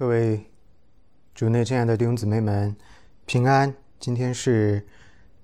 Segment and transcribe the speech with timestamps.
[0.00, 0.46] 各位
[1.34, 2.74] 主内亲爱的弟兄姊妹们，
[3.26, 3.74] 平安！
[3.98, 4.82] 今天是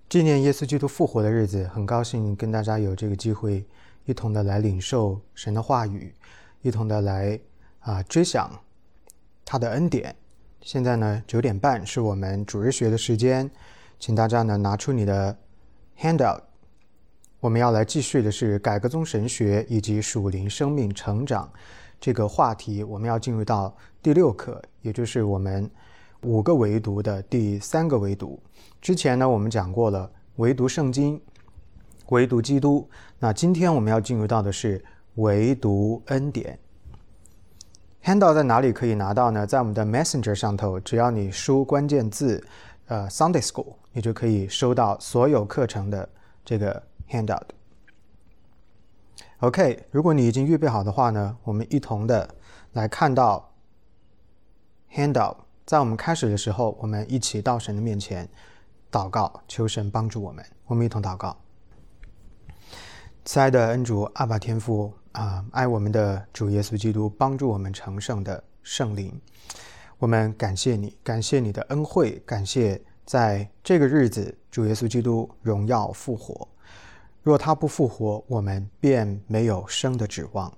[0.09, 3.63] 纪念耶稣基督复活的日子，很高兴跟大家有这个机会，
[4.07, 6.11] 一同的来领受神的话语，
[6.63, 7.39] 一同的来
[7.81, 8.51] 啊追想
[9.45, 10.17] 他的恩典。
[10.63, 13.51] 现在呢九点半是我们主日学的时间，
[13.99, 15.37] 请大家呢拿出你的
[16.01, 16.41] handout，
[17.41, 21.53] 我们要来继续的是改革宗神学以及属灵生命成长。
[22.01, 25.71] 这个话题，我们要进入到第六课，也就是我们
[26.23, 28.39] 五个维读的第三个维读。
[28.81, 31.21] 之前呢，我们讲过了唯独圣经、
[32.09, 32.89] 唯独基督。
[33.19, 34.85] 那今天我们要进入到的是
[35.17, 36.59] 唯独恩典。
[38.05, 39.47] Handout 在哪里可以拿到呢？
[39.47, 42.47] 在我们的 Messenger 上头，只要你输关键字，
[42.87, 46.09] 呃，Sunday School，你就可以收到所有课程的
[46.45, 47.56] 这个 Handout。
[49.41, 52.35] OK，如果你已经预备好的话呢，我们一同的
[52.73, 53.53] 来看到
[54.95, 55.37] handout。
[55.67, 58.27] 在我们开始的时候，我们一起到神的面前
[58.91, 60.43] 祷告，求神帮助我们。
[60.65, 61.37] 我们一同祷告。
[63.27, 69.21] 慈爱的恩主阿爸天父啊，爱我们的主耶稣基督，帮助我们成圣的圣灵，
[69.99, 76.49] 我们感谢你，感谢你的恩惠，感谢在这个日子主耶稣基督荣耀复活。
[77.27, 80.57] 若他不复活，我们便没有生的指望。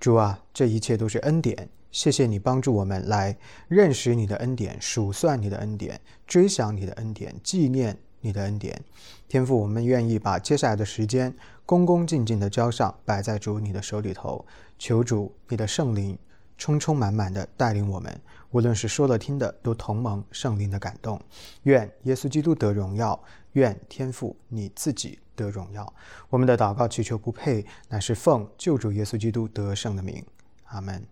[0.00, 3.36] 主啊，这一切都是恩典，谢谢你帮助我们来
[3.68, 8.82] 认识你的恩典，数算你的恩典，追想你的恩典，纪念你的恩典。
[9.28, 14.42] 天父，我们愿意把接下来的时间恭恭敬敬的交上，摆在主你的手里头，
[14.78, 16.18] 求主你的圣灵
[16.56, 18.18] 充充满满的带领我们，
[18.52, 21.20] 无论是说了听的，都同蒙圣灵的感动。
[21.64, 23.22] 愿耶稣基督得荣耀，
[23.56, 25.18] 愿天父你自己。
[25.36, 25.92] 得荣耀，
[26.30, 30.24] 我们的祷告祈求不配，乃是奉救主耶稣基督得胜的名，
[30.68, 31.06] 阿门。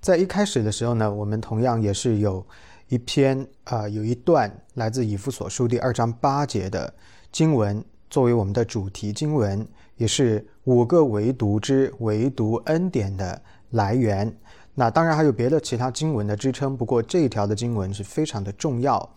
[0.00, 2.46] 在一开始的时候呢，我们同样也是有
[2.86, 6.94] 一篇啊，有一段来自以弗所书第二章八节的
[7.32, 14.32] 经文作为我们的主题经文，也是五个唯独之唯独恩典的来源。
[14.76, 19.12] 那当然还有别的其他经文的支撑，不过这一条的经文是非常的重要。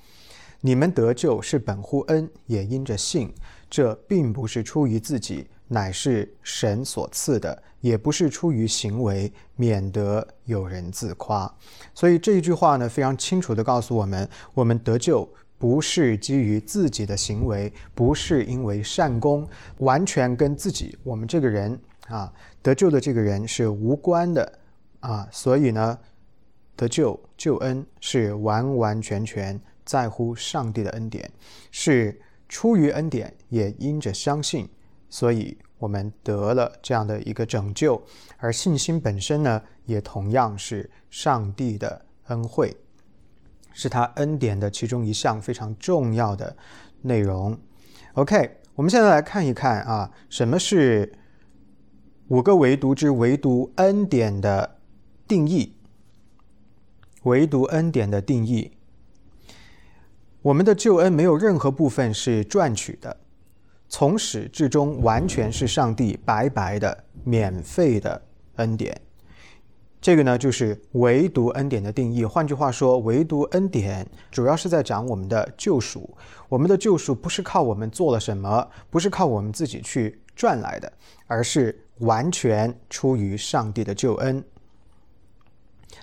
[0.62, 3.34] 你们得救是本乎恩，也因着信。
[3.70, 11.52] 这并不是出于自己，乃是神所赐的；也不是出于行为，免得有人自夸。
[11.94, 15.28] 所以这一句话呢，非常清楚地告诉我们：我们得救
[15.58, 21.80] 不是基于自己的行为，不是因为善功，完全跟自己我们这个人
[22.10, 24.60] 啊得救的这个人是无关的
[25.00, 25.26] 啊。
[25.32, 25.98] 所以呢，
[26.76, 29.60] 得救救恩是完完全全。
[29.92, 31.30] 在乎上帝的恩典，
[31.70, 34.66] 是出于恩典，也因着相信，
[35.10, 38.02] 所以我们得了这样的一个拯救。
[38.38, 42.74] 而信心本身呢，也同样是上帝的恩惠，
[43.74, 46.56] 是他恩典的其中一项非常重要的
[47.02, 47.60] 内容。
[48.14, 51.12] OK，我们现在来看一看啊，什么是
[52.30, 54.78] 五个唯独之唯独恩典的
[55.28, 55.76] 定义？
[57.24, 58.72] 唯独恩典的定义。
[60.42, 63.16] 我们的救恩没有任何部分是赚取的，
[63.88, 68.20] 从始至终完全是上帝白白的、免费的
[68.56, 69.00] 恩典。
[70.02, 72.26] 这个呢，就是唯独恩典的定义。
[72.26, 76.10] 换句话说，唯独恩典主要是在讲我们的救赎。
[76.50, 80.92] 我们的救赎不是靠我们做了什么，不是靠我们自己去赚来的，
[81.28, 84.44] 而是完全出于上帝的救恩。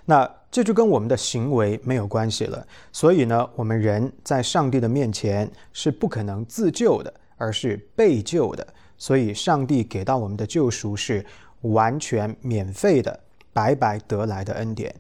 [0.04, 2.66] 那这就跟我们的行为没有关系了。
[2.90, 8.66] 所以呢，我们人在上帝的面前是不可能自救的，而是被救的。
[8.96, 11.24] 所以，上帝给到我们的救赎是
[11.60, 13.20] 完全免费的、
[13.52, 14.94] 白白得来的恩典。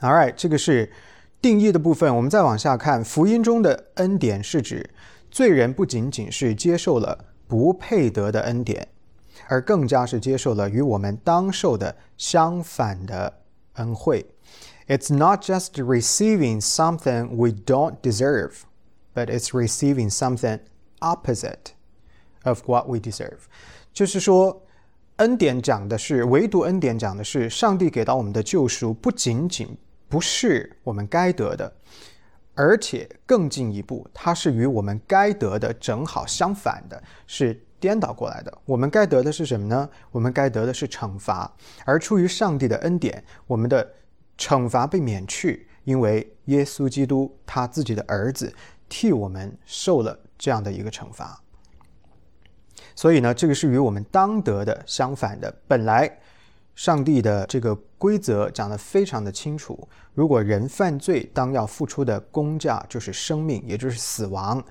[0.00, 0.90] All right，这个是
[1.42, 2.16] 定义的部分。
[2.16, 4.88] 我们再往下看，福音中的恩典是指
[5.30, 8.88] 罪人不仅仅是接受了不配得的恩典。
[9.50, 13.40] 而更加是接受了与我们当受的相反的
[13.72, 14.24] 恩惠。
[14.86, 18.62] It's not just receiving something we don't deserve,
[19.12, 20.60] but it's receiving something
[21.00, 21.72] opposite
[22.44, 23.38] of what we deserve。
[23.92, 24.62] 就是说，
[25.16, 29.76] 恩典讲的是，唯独恩典讲的是，上帝给到我们的救赎不仅仅
[30.08, 31.72] 不是我们该得的，
[32.54, 37.60] 而且更进一步，它是与我们该得的正好相反的，是。
[37.80, 39.88] 颠倒过来的，我们该得的是什么呢？
[40.12, 41.50] 我们该得的是惩罚，
[41.84, 43.90] 而出于上帝的恩典，我们的
[44.38, 48.52] 惩罚被免去，因为耶稣基督他自己的儿子
[48.88, 51.42] 替我们受了这样的一个惩罚。
[52.94, 55.54] 所以呢，这个是与我们当得的相反的。
[55.66, 56.18] 本来
[56.74, 59.88] 上帝的这个规则讲得非常的清楚。
[60.12, 64.62] 如果人犯罪，当要付出的公价就是生命，也就是死亡。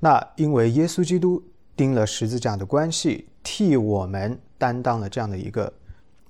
[0.00, 1.42] 那因为耶稣基督
[1.76, 5.72] 钉了十字架的关系，替我们担当了这样的一个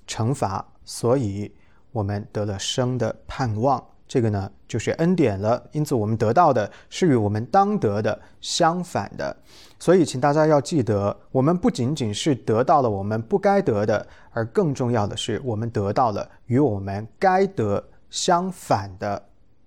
[0.06, 1.52] 惩罚，所以
[1.92, 3.82] 我们得了生的盼望。
[4.06, 5.60] 这个呢，就是恩典了。
[5.72, 9.34] 因此，我们得到的是与我们当得的相反的。
[9.78, 19.20] 所以，请大家要记得，我们不仅仅是得到了我们不该得的，而更重要的是，我们得到了与我们该得相反的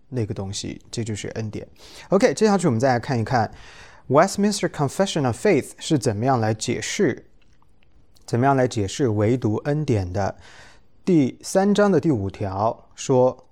[0.08, 0.80] 那个东西。
[0.92, 1.68] 这就是恩典。
[2.10, 3.52] OK，接下去我们再来看一看
[4.10, 7.26] Westminster Confession of Faith 是怎么样来解释，
[8.26, 10.38] 怎么样来解释唯独恩典的。
[11.04, 13.44] 第三章的第五条说。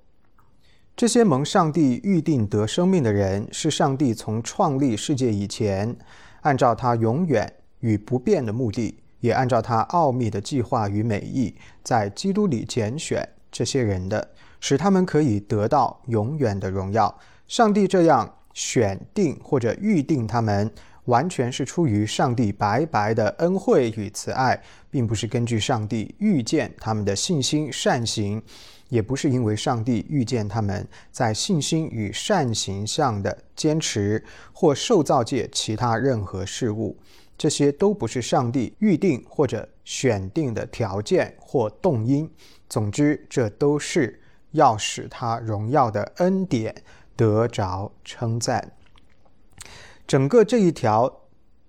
[0.95, 5.93] 这些蒙上帝预定得生命的人，是上帝从创立世界以前，
[6.39, 11.53] 按照他永远与不变的目的，也按照他奥秘的计划与美意，
[11.83, 14.29] 在基督里拣选这些人的，
[14.61, 17.13] 使他们可以得到永远的荣耀。
[17.45, 20.71] 上帝这样选定或者预定他们，
[21.03, 24.59] 完全是出于上帝白白的恩惠与慈爱，
[24.89, 28.41] 并不是根据上帝预见他们的信心善行。
[28.89, 34.23] 也不是因为上帝预见他们在信心与善行上的坚持，
[34.53, 36.95] 或受造界其他任何事物，
[37.35, 42.29] 这些都不是上帝预定或者选定的条件或动因。
[42.69, 44.21] 总之，这都是
[44.51, 46.73] 要使他荣耀的恩典
[47.15, 48.73] 得着称赞。
[50.07, 51.21] 整个这一条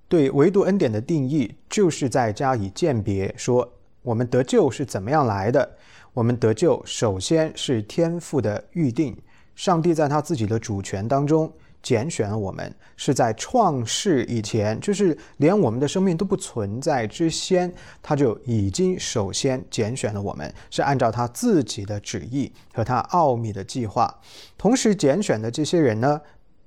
[0.09, 3.73] 对唯独恩典的定义，就是在加以鉴别，说
[4.03, 5.77] 我们得救是怎么样来的。
[6.13, 9.17] 我们得救，首先是天赋的预定。
[9.55, 11.51] 上帝在他自己的主权当中
[11.87, 17.73] 拣选了我们，是在创世以前，就是连我们的生命都不存在之先，
[18.03, 24.13] 他就已经首先拣选了我们，是按照他自己的旨意和他奥秘的计划。
[24.59, 26.21] 同时拣选的这些人呢，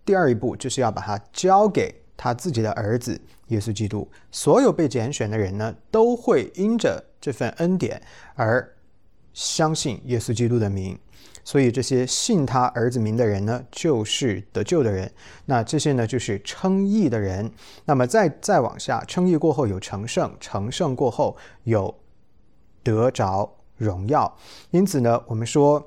[0.05, 4.09] 第二一步就是要把他交给他自己的儿子耶稣基督。
[4.31, 8.01] 所有被拣选的人呢，都会因着这份恩典
[8.35, 8.73] 而。
[9.31, 10.97] 相信耶稣基督的名，
[11.43, 15.11] 所以这些信他儿子名的人呢，就是得救的人。
[15.45, 17.51] 那这些呢，就是称义的人。
[17.85, 21.93] 那么再再往下，称义过后有成圣，成圣过后有
[22.83, 24.37] 得着荣耀。
[24.71, 25.85] 因此呢，我们说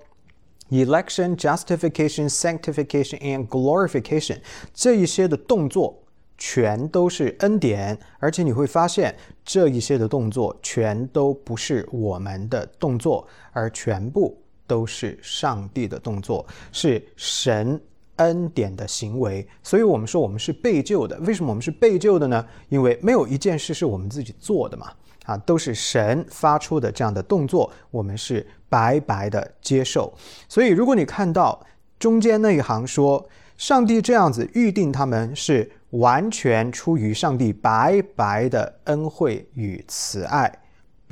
[0.71, 4.39] ，election, justification, sanctification and glorification
[4.73, 5.99] 这一些的动作。
[6.39, 9.15] 全都是恩典，而且你会发现
[9.45, 14.42] 这一些的动作全都不是我们的动作，而全部
[14.73, 17.79] 都是上帝的动作，是神
[18.17, 19.47] 恩典的行为。
[19.63, 21.19] 所以，我们说我们是被救的。
[21.19, 22.43] 为什么我们是被救的呢？
[22.71, 24.91] 因为没有一件事是我们自己做的嘛，
[25.27, 30.11] 啊，都是神发出的这样的动作，我们是白白的接受。
[30.49, 31.63] 所以，如果你看到
[31.99, 33.29] 中间那一行说，
[33.59, 35.71] 上帝这样子预定他们是。
[35.93, 40.51] 完全出于上帝白白的恩惠与慈爱，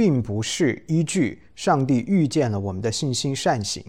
[0.01, 3.85] 并不是依据上帝预见了我们的信心善行，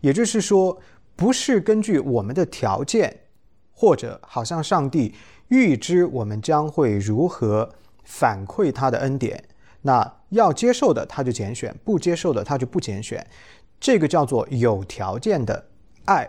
[0.00, 0.80] 也就是说，
[1.14, 3.14] 不是根据我们的条件，
[3.70, 5.14] 或者好像上帝
[5.48, 7.70] 预知我们将会如何
[8.04, 9.44] 反馈他的恩典，
[9.82, 13.26] 那要接受的他就拣选，不接受的他就不拣选，
[13.78, 15.66] 这个叫做有条件的
[16.06, 16.26] 爱。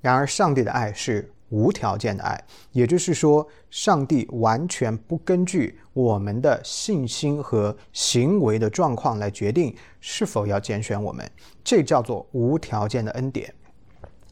[0.00, 1.32] 然而，上帝的爱是。
[1.50, 11.30] 无条件的爱，也就是说，上帝完全不根据我们的信心和行为的状况来决定是否要拣选我们，
[11.62, 13.54] 这叫做无条件的恩典。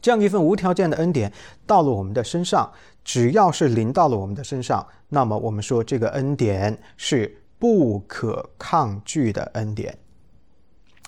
[0.01, 1.31] 这样一份无条件的恩典
[1.65, 2.69] 到了我们的身上，
[3.05, 9.97] 只要是临到了我们的身上，那么我们说这个恩典是不可抗拒的恩典。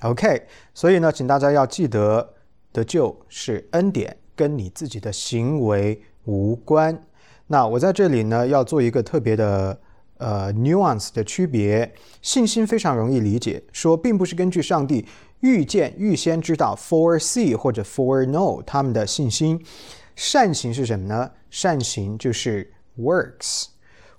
[0.02, 2.34] OK，所以呢，请大家要记得，
[2.72, 4.16] 得救是恩典。
[4.36, 7.00] 跟你自己的行为无关。
[7.48, 9.80] 那我在这里呢，要做一个特别的
[10.18, 11.94] 呃 nuance 的区别。
[12.22, 15.06] 信心非常容易理解，说并不是根据上帝
[15.42, 19.64] 预见、预先知道 foresee 或者 for know 他们的信心。
[20.16, 21.30] 善行是什么呢？
[21.50, 23.66] 善行就是 works，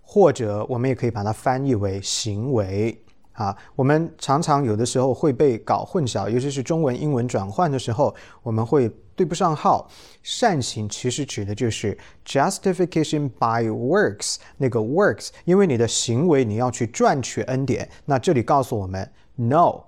[0.01, 3.03] 或者我们也可以把它翻译为行为。
[3.33, 9.91] 啊，我们常常有的时候会被搞混淆，尤其是中文、英文转换的时候，我们会对不上号。
[10.23, 17.89] 善行其实指的就是 justification by works，那个 works，因为你的行为你要去赚取恩典。
[18.05, 19.85] 那这里告诉我们，no，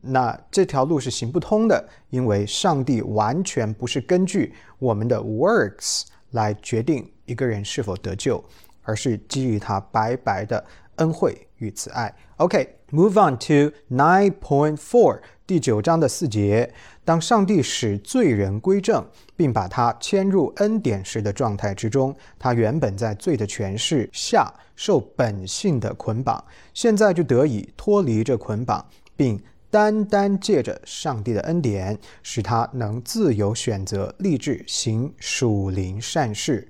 [0.00, 8.42] 那这条路是行不通的，因为上帝完全不是根据我们的 works 来决定一个人是否得救，
[8.82, 10.64] 而是基于他白白的
[10.96, 11.46] 恩惠。
[11.60, 12.10] 与慈爱。
[12.36, 15.20] OK，move on to nine point four，
[15.50, 16.72] 第九章的四节。
[17.04, 19.04] 当上帝使罪人归正，
[19.34, 36.68] 并把他迁入恩典时的状态之中，他原本在罪的权势下受本性的捆绑，现在就得以脱离这捆绑，并单单借着上帝的恩典，使他能自由选择、立志行属灵善事。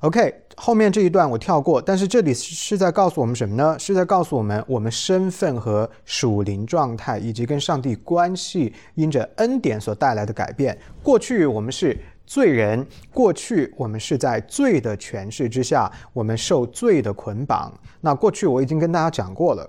[0.00, 3.78] OK，后面这一段我跳过，但是这里是在告诉我们什么呢？
[3.78, 10.76] 是在告诉我们我们身份和属灵状态，以及跟上帝关系因着恩典所带来的改变。
[11.02, 17.72] 过去我们是罪人，过去我们是在罪的权势之下，我们受罪的捆绑。
[18.02, 19.68] 那过去我已经跟大家讲过了。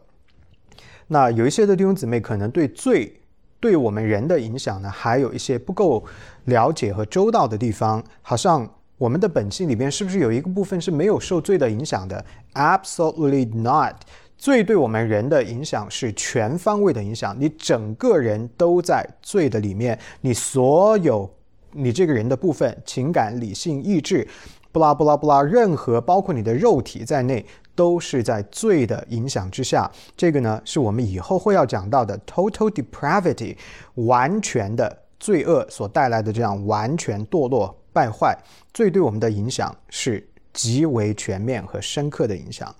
[1.07, 3.17] 那有一些的弟兄姊妹可能对罪
[3.61, 6.03] 对我们人的影响呢，还有一些不够
[6.43, 8.69] 了解和周到的地方，好像。
[8.97, 12.23] 我们的本性里边是不是有一个部分是没有受罪的影响的
[12.53, 13.95] ？Absolutely not。
[14.37, 21.27] 罪对我们人的影响是全方位的影响，你整个人都在罪的里面，你所有
[21.71, 24.27] 你这个人的部分，情感、理性、意志，
[24.71, 29.89] 不拉不拉不拉，任何包括你的肉体在内，都是在罪的影响之下。
[30.15, 33.55] 这个呢，是我们以后会要讲到的 total depravity，
[33.95, 37.75] 完全的罪恶所带来的这样完全堕落。
[37.97, 38.37] 败坏
[38.71, 40.23] 罪对我们的影响是
[40.53, 42.75] 极为全面和深刻的影响。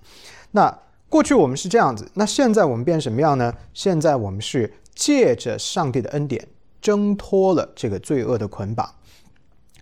[0.52, 0.72] 那
[1.10, 3.52] 过去我们是这样子，那现在我们变什么样呢？
[3.74, 6.48] 现在我们是借着上帝的恩典
[6.80, 8.88] 挣脱了这个罪恶的捆绑，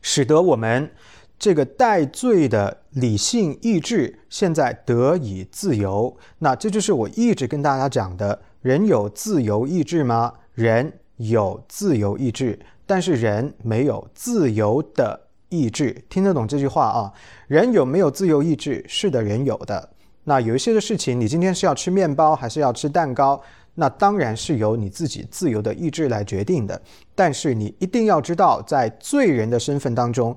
[0.01, 0.89] 使得我们
[1.37, 6.15] 这个带罪的理性意志现在得以自由。
[6.39, 10.33] 那这就是我一直跟大家讲的：人有自由意志吗？
[10.53, 15.24] 人有自由意志，但是人没有自由的。
[15.49, 17.13] 意志听得懂这句话啊？
[17.47, 18.83] 人有没有自由意志？
[18.87, 19.89] 是的，人有的。
[20.23, 23.41] 那有一些的事情，你今天是要吃面包还是要吃蛋糕？
[23.75, 26.81] 那当然是由你自己自由的意志来决定的。
[27.13, 30.35] 但是你一定要知道，在罪人的身份当中，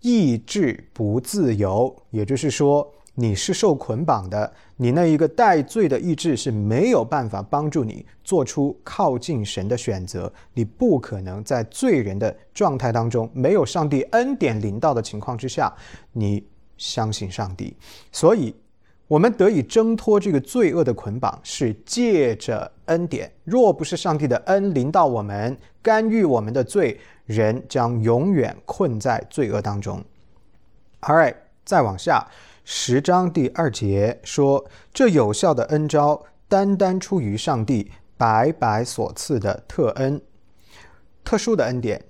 [0.00, 2.92] 意志不自由，也就是说。
[3.14, 10.32] 你是受捆绑的，你那一个带罪的意志是没有办法帮助你做出靠近神的选择。
[10.54, 15.70] 你不可能在罪人的状态当中，没有上帝恩典临到的情况之下，
[16.12, 16.42] 你
[16.78, 17.76] 相信上帝。
[18.10, 18.54] 所以，
[19.06, 23.30] 我们得以挣脱这个罪恶的捆绑，是借着恩典。
[23.44, 30.02] 若不是上帝的恩临到我们，干预我们的罪，人将永远困在罪恶当中。
[31.02, 32.26] All right，再往下。
[32.64, 40.20] 十章第二节说：“这有效的恩招，单单出于上帝白白所赐的特恩，
[41.24, 42.04] 特殊的恩典，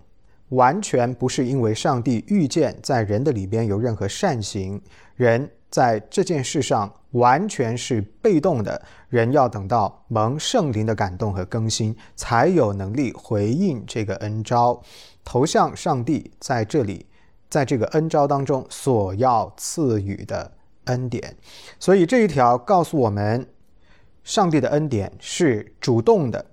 [0.50, 4.80] 完全不是因为上帝预见在人的里边有任何善行，
[5.14, 8.82] 人在这件事上完全是被动的。
[9.08, 14.82] 人要等到蒙圣灵的感动和更新，才有能力回应这个恩招，
[15.24, 17.06] 投向上帝在这里。”
[17.50, 20.52] 在这个恩招当中所要赐予的
[20.84, 21.36] 恩典，
[21.80, 23.44] 所以这一条告诉我们，
[24.22, 26.46] 上帝的恩典是主动的，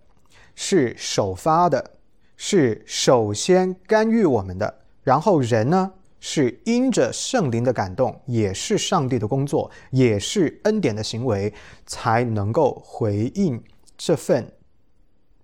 [0.56, 1.92] 是首发的，
[2.36, 4.80] 是首先干预我们的。
[5.04, 11.54] 然后人呢，是因着圣灵的感动，也是上帝的工作，也是恩典的行为，
[11.86, 13.64] 才能够回应
[13.96, 14.52] 这份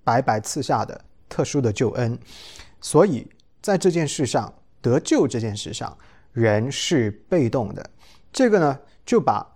[0.03, 2.17] 白白赐下的特殊的救恩。
[2.81, 3.27] 所以
[3.61, 4.51] 在这件事上。
[4.83, 5.97] 得救这件事上，
[6.33, 7.89] 人是被动的。
[8.33, 9.47] 这个呢，就把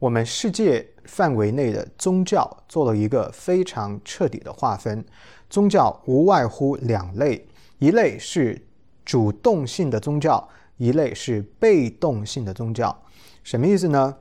[0.00, 5.04] 我们世界范围内的宗教做了一个非常彻底的划分。
[5.48, 7.46] 宗教无外乎两类：
[7.78, 8.60] 一类是
[9.04, 10.48] 主动性的宗教，
[10.78, 13.00] 一类是被动性的宗教。
[13.44, 14.16] 什么意思呢？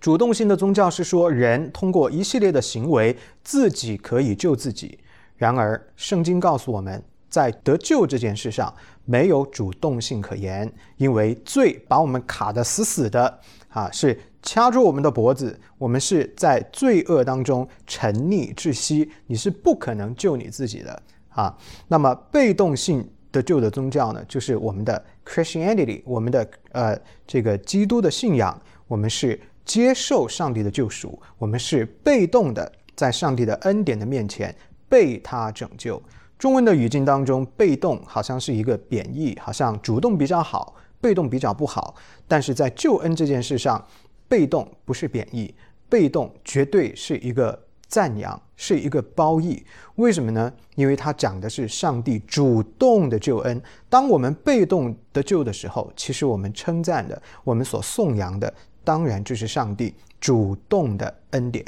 [0.00, 4.98] 主动性的宗教是说，人通过一系列的行为，自己可以救自己。
[5.36, 7.00] 然而，圣经告诉我们。
[7.30, 8.72] 在得救这件事上，
[9.04, 21.56] 没有主动性可言，因为罪把我们卡得死死的，啊，是掐住我们的脖子，我们是在罪恶当中沉溺窒息，你是不可能救你自己的，啊。
[21.88, 34.54] 那么被动性的救的宗教呢，就是我们的 Christianity，我们的呃这个基督的信仰，我们是接受上帝的救赎，我们是被动的，在上帝的恩典的面前
[34.88, 36.02] 被他拯救。
[36.44, 41.94] 中文的语境当中，被动好像是一个贬义，好像主动比较好，被动比较不好。
[42.28, 43.82] 但是在救恩这件事上，
[44.28, 45.54] 被动不是贬义，
[45.88, 49.64] 被动绝对是一个赞扬，是一个褒义。
[49.94, 50.52] 为什么呢？
[50.74, 53.62] 因为它讲的是上帝主动的救恩。
[53.88, 58.52] 当我们被动的救的时候，其实我们称赞的，我们所颂扬的，
[58.84, 61.64] 当然就是上帝主动的恩典。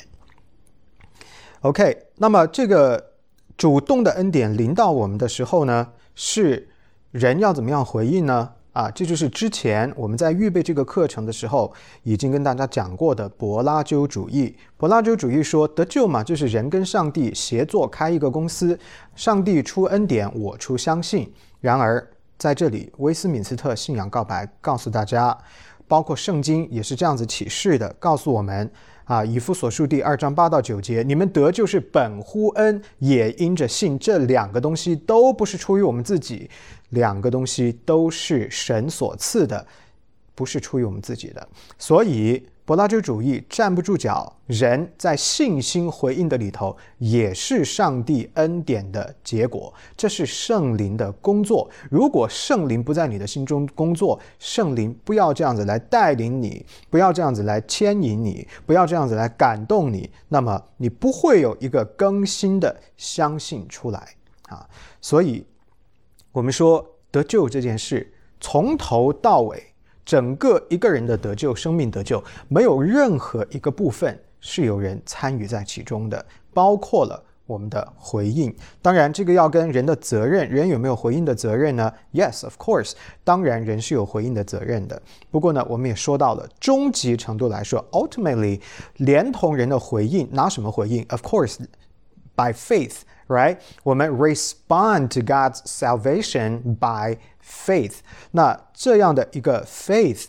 [1.62, 3.02] OK，那么这个
[3.56, 6.68] 主动的恩典临到我们的时候呢，是
[7.10, 8.50] 人要怎么样回应呢？
[8.72, 11.72] 啊，这就是之前我们在预备这个课程的时候
[12.02, 14.54] 已经跟大家讲过的柏拉修主义。
[14.76, 18.78] 柏拉修主义说得救嘛，就是人跟上帝协作开一个公司，
[19.14, 21.32] 上帝出恩典，我出相信。
[21.62, 25.34] 然而在这里，威斯敏斯特信仰告白告诉大家，
[25.88, 28.70] 包括圣经也是这样子启示的，告诉我们
[29.04, 36.50] 啊，以弗所述第二章八到九节，你们得就是本乎恩，也因着信，这两个东西都不是出于我们自己。
[36.90, 39.66] 两个东西都是神所赐的，
[40.36, 41.48] 不是出于我们自己的。
[41.76, 44.32] 所以，柏拉图主义站不住脚。
[44.46, 51.68] 人在信心回应的里头，也是上帝恩典的结果，这是圣灵的工作。
[51.90, 64.14] 如果圣灵不在你的心中工作，圣灵不要这样子来带领你，不要这样子来牵引你，不要这样子来感动你，那么你不会有一个更新的相信出来
[64.48, 64.68] 啊。
[65.00, 65.44] 所以。
[66.32, 68.12] 我们说得救这件事，
[68.42, 69.72] 从头到尾，
[70.06, 78.54] 整个一个人的得救、生命得救，没有任何一个部分是有人参与在其中的，包括了我们的回应。
[78.80, 82.92] 当然，这个要跟人的责任，人有没有回应的责任呢？Yes, of course，
[83.24, 85.02] 当然人是有回应的责任的。
[85.30, 88.60] 不过呢，我们也说到了，终极程度来说，ultimately，
[88.98, 91.58] 连同人的回应，拿什么回应？Of course,
[92.36, 93.00] by faith。
[93.28, 93.58] right？
[93.82, 97.95] 我们 respond to God's salvation by faith。
[98.31, 100.25] 那这样的一个 faith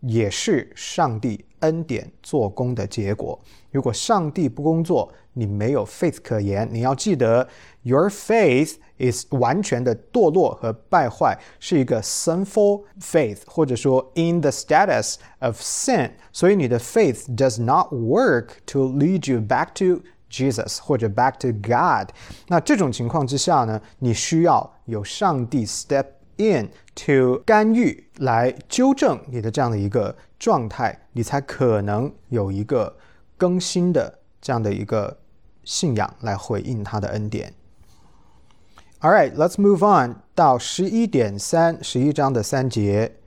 [0.00, 3.38] 也是上帝恩典做工的结果。
[3.70, 6.68] 如果上帝不工作，你没有 faith 可言。
[6.72, 7.46] 你要记得，
[7.82, 16.12] your faith is 完全的堕落和败坏，是一个 sinful faith，或者说 in the status of sin。
[16.32, 22.10] 所以你的 faith does not work to lead you back to Jesus 或者 back to God，
[22.48, 26.04] 那这种情况之下呢，你需要有上帝 step
[26.37, 32.95] in to 干预来纠正你的这样的一个状态，你才可能有一个
[33.37, 35.17] 更新的这样的一个
[35.63, 37.53] 信仰来回应他的恩典。
[39.01, 43.17] All right, let's move on 到十一点三十一章的三节，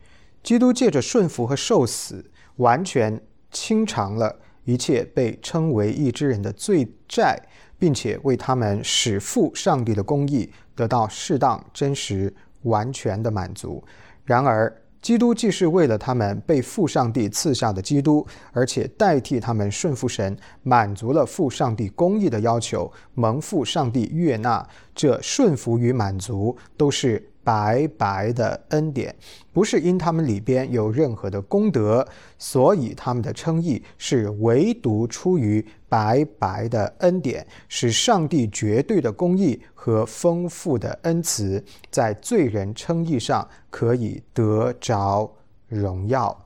[0.42, 4.40] 基督借着顺服和受死，完全清偿了。
[4.64, 7.40] 一切被称为义之人的罪债，
[7.78, 12.34] 并且为他们使父上帝的公义得到适当、真实、
[12.66, 13.82] 完全的满足。
[14.24, 27.30] 然而，基督既是为了他们被父上帝赐下的基督，而且代替他们顺服神，满足了父上帝公义的要求，蒙父上帝悦纳，这顺服与满足都是。
[27.46, 29.14] 白白的恩典，
[29.52, 32.04] 不是因他们里边有任何的功德，
[32.36, 45.32] 所以他们的称义是唯独出于白白的恩典，是上帝绝对的公义和丰富的恩慈，在罪人称义上可以得着
[45.68, 46.36] 荣耀。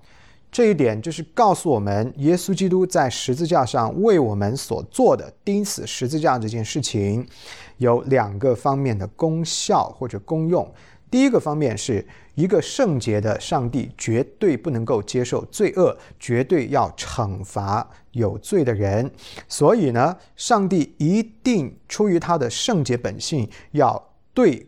[0.52, 7.24] 这一点就是告诉我们，耶稣基督在十字架上为我们所做的钉死十字架这件事情，
[7.80, 10.70] 有两个方面的功效或者功用。
[11.10, 19.10] 第一个方面是一个圣洁的上帝绝对不能够接受罪恶，绝对要惩罚有罪的人，
[19.48, 24.00] 所以呢，上帝一定出于他的圣洁本性，要
[24.32, 24.64] 对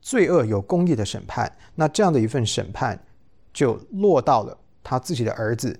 [0.00, 1.50] 罪恶有公义的审判。
[1.76, 2.98] 那这样的一份审判，
[3.52, 5.78] 就落到了他自己的儿子。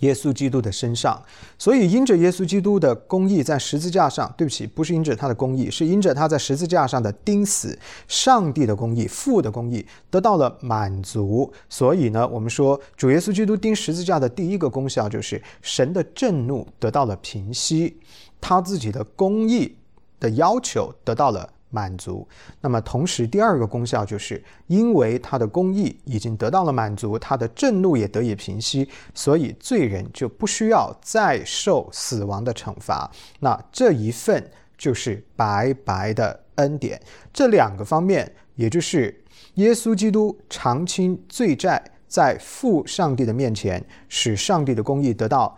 [0.00, 1.22] 耶稣基督的身上，
[1.58, 7.78] 所以因着耶稣基督的公义在十字架上，对不起，不是因着他的公义，是因着他在十字架上的钉死，
[8.08, 11.50] 上帝的公义、父的公义得到了满足。
[11.68, 17.96] 所以呢，我们说主耶稣基督钉十字架的第一个功效就是神的震怒得到了平息，
[18.40, 19.76] 他自己的公义
[20.20, 21.48] 的要求得到了。
[21.74, 22.26] 满足。
[22.60, 33.10] 那么，同时第二个功效就是，因为他的公义已经得到了满足，他的震怒也得以平息，所以罪人就不需要再受死亡的惩罚。
[33.40, 37.00] 那这一份就是白白的恩典。
[37.32, 39.20] 这两个方面，也就是
[39.54, 45.56] 耶稣基督偿清罪债，在父上帝的面前，使上帝的公义得到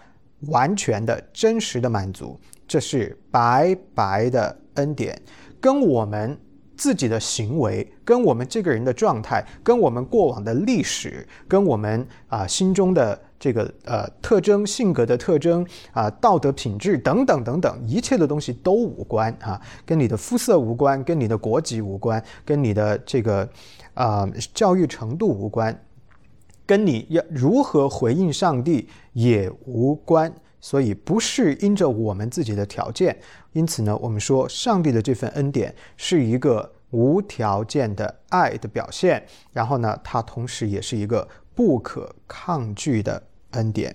[0.48, 5.20] 完全的真实的满足，这是白白的恩典。
[5.61, 6.38] 跟我们
[6.77, 23.49] 自己的行为，跟我们这个人的状态，跟我们过往的历史，跟我们啊心中的这个呃特征、性格的特征啊道德品质等等等等，一切的东西都无关啊，跟你的肤色无关，跟你的国籍无关，跟你的这个
[23.95, 25.79] 啊教育程度无关，
[26.66, 30.31] 跟你要如何回应上帝也无关。
[30.61, 33.16] 所以不是因着我们自己的条件，
[33.53, 43.95] 因此呢，我们说上帝的这份恩典是一个无条件的爱的表现，然后呢，它同时也是一个不可抗拒的恩典。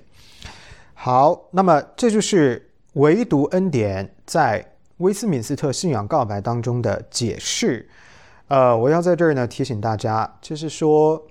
[0.93, 7.89] 好，那么这就是唯独恩典在威斯敏斯特信仰告白当中的解释。
[8.47, 11.25] 呃，我要在这儿呢提醒大家，就是说。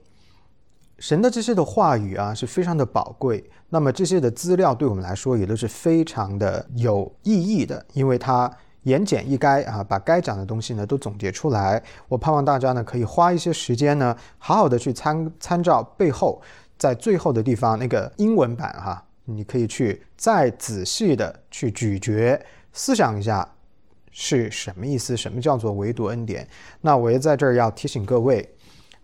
[1.01, 3.43] 神的这些的话语啊，是非常的宝贵。
[3.71, 8.51] 那么这些的资料对我们来说也都是非常的有意义的，因为它
[8.83, 11.83] 言简意赅啊，把该讲的东西呢都总结出来。
[12.07, 16.41] 我盼望大家呢可以花一些时间呢，好好的去参参照背后，
[16.77, 22.39] 在最后的地方那个英文版哈，你可以去再仔细的去咀嚼、
[22.75, 23.49] 思想一下
[24.11, 26.47] 是什么意思，什么叫做唯独恩典。
[26.83, 28.47] 那我也在这儿要提醒各位。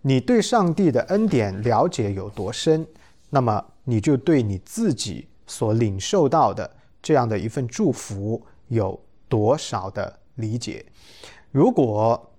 [0.08, 2.86] 你对上帝的恩典了解有多深，
[3.28, 6.70] 那么你就对你自己所领受到的
[7.02, 8.96] 这样的一份祝福有
[9.28, 10.86] 多少的理解。
[11.50, 12.30] 如果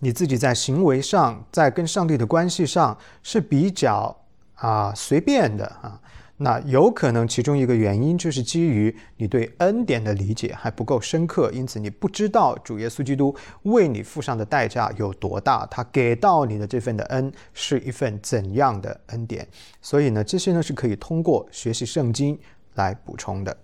[0.00, 4.16] 你自己在行为上，在跟上帝的关系上是比较
[4.54, 6.00] 啊随便的啊。
[6.38, 19.48] 那有可能其中一个原因就是基于你对恩典的理解还不够深刻，因此你不知道主耶稣基督为你付上的代价有多大，他给到你的这份的恩是一份怎样的恩典。
[19.80, 22.38] 所以呢，这些呢是可以通过学习圣经
[22.74, 23.56] 来补充的。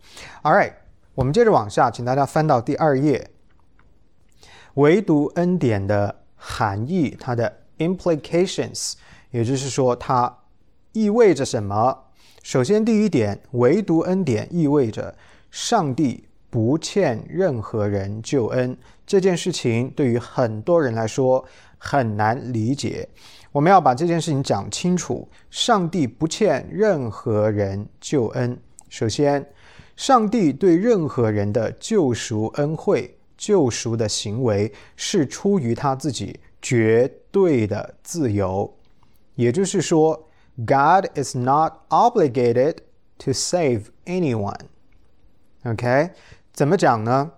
[0.42, 0.72] All right，
[1.14, 3.30] 我们接着往下，请大家翻到第二页，
[4.74, 8.94] 唯独恩典的含义，它的 implications，
[9.30, 10.38] 也就是说它
[10.92, 12.04] 意味着什么。
[12.42, 15.14] 首先，第一点，唯独恩典意味着
[15.52, 18.76] 上帝不欠任何人救恩。
[19.06, 21.42] 这件事情对于很多人来说
[21.78, 23.08] 很难理解。
[23.52, 28.58] 我们要把这件事情讲清楚：上帝不欠任何人救恩。
[28.88, 29.46] 首先，
[29.94, 38.74] 上帝对任何人的救赎恩惠、救赎的行为是出于他自己绝对的自由，
[39.36, 40.28] 也就是说。
[40.56, 42.76] God is not obligated
[43.18, 44.66] to save anyone.
[45.64, 46.10] OK，
[46.52, 47.32] 怎么讲呢？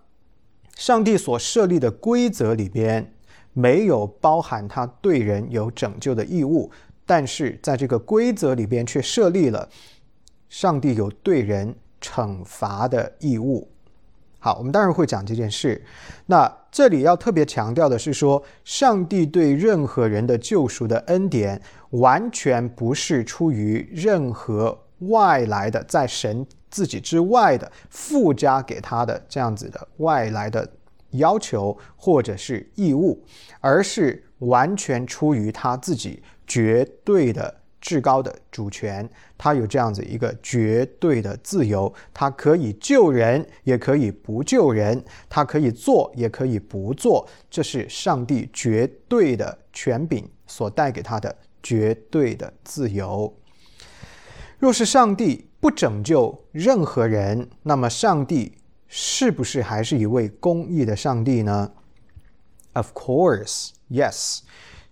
[0.76, 3.14] 上帝所设立的规则里边
[3.52, 6.70] 没有包含他对人有拯救的义务，
[7.06, 9.68] 但是在这个规则里边却设立了
[10.48, 13.68] 上帝有对人惩罚的义务。
[14.44, 15.82] 好，我们当然会讲这件事。
[16.26, 21.58] 那这里要特别强调的是说，上帝对任何人的救赎的恩典，
[21.92, 24.78] 完全不是出于任何
[25.08, 30.70] 外来的，在神自己之外的附加给他的这样子的外来的
[31.12, 33.24] 要求或者是义务，
[33.60, 37.54] 而是完全出于他自己绝对的。
[37.84, 53.30] 至高的主权，他有这样子一个绝对的自由，他可以救人，也可以不救人，他可以做，也可以不做，这是上帝绝对的权柄所带给他的绝对的自由。
[54.58, 58.56] 若是上帝不拯救任何人，那么上帝
[58.88, 61.70] 是不是还是一位公义的上帝呢
[62.72, 64.40] ？Of course, yes.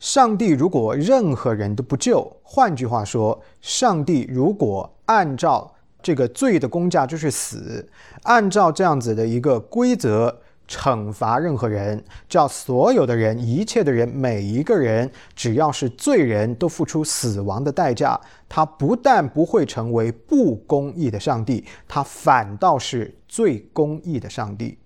[0.03, 7.89] 上帝如果任何人都不救，换句话说，上帝如果按照这个罪的公价就是死，
[8.25, 10.37] 按照这样子的一个规则
[10.67, 24.77] 惩罚任何人，叫所有的人、一切的人、每一个人，只要是罪人都付出死亡的代价，他不但不会成为不公义的上帝，他反倒是最公义的上帝。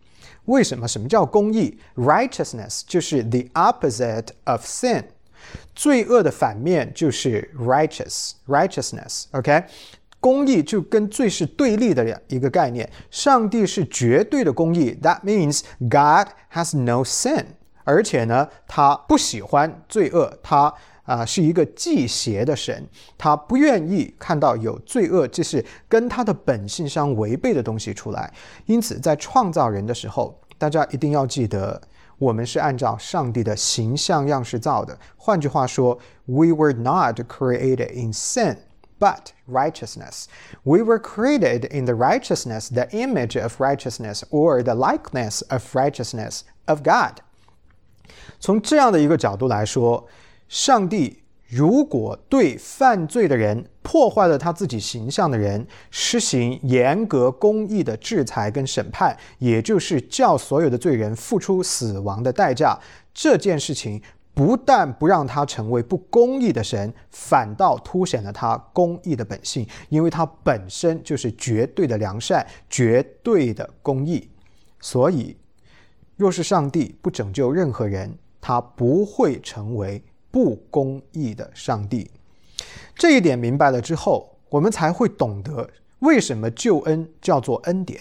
[0.47, 0.89] 为什么？
[0.89, 5.05] 什么叫公义？Righteousness 就是 the opposite of sin，
[5.75, 9.25] 罪恶的反面就是 righteous，righteousness。
[9.33, 9.65] OK，
[10.19, 12.91] 公义就跟罪是对立的一个概念。
[13.11, 17.45] 上帝是绝对的公义，That means God has no sin。
[17.85, 20.75] 而且呢，他不喜欢罪恶，他
[21.07, 28.31] 啊是一个忌邪的神，他不愿意看到有罪恶，这是跟他的本性相违背的东西出来。
[28.67, 31.81] 因此，在创造人的时候，大家一定要记得，
[32.19, 34.99] 我们是按照上帝的形象样式造的。
[35.17, 38.57] 换句话说，We were not created in sin,
[38.99, 40.25] but righteousness.
[40.65, 46.41] We were created in the righteousness, the image of righteousness, or the likeness of righteousness
[46.65, 47.19] of God.
[48.41, 50.07] 从这样的一个角度来说，
[50.49, 62.77] 上帝如果对犯罪的人、破坏了他自己形象的人施行严格公义的制裁跟审判，也就是叫所有的罪人付出死亡的代价，
[63.15, 64.03] 这件事情
[64.35, 74.29] 不但不让他成为不公义的神，反倒凸显了他公义的本性，因为他本身就是绝对的良善、绝对的公义。
[74.81, 75.37] 所以，
[76.17, 82.11] 若是上帝不拯救任何人，他不会成为不公义的上帝。
[82.95, 88.01] 这一点明白了之后，我们才会懂得为什么救恩叫做恩典。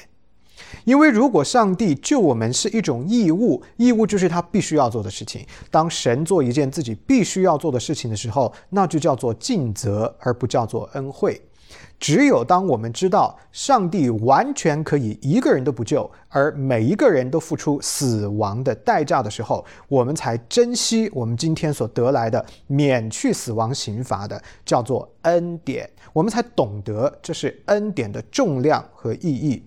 [0.86, 5.46] 因为如果上帝救我们是一种义务，义务就是他必须要做的事情。
[5.70, 11.42] 当神做一件自己必须要做的事情的时候，那就叫做尽责，而不叫做恩惠。
[11.99, 25.89] 只有当我们知道上帝完全可以一个人都不救，而每一个人都付出死亡的代价的时候，我们才珍惜我们今天所得来的免去死亡刑罚的叫做恩典。
[26.13, 29.63] 我们才懂得这是恩典的重量和意义。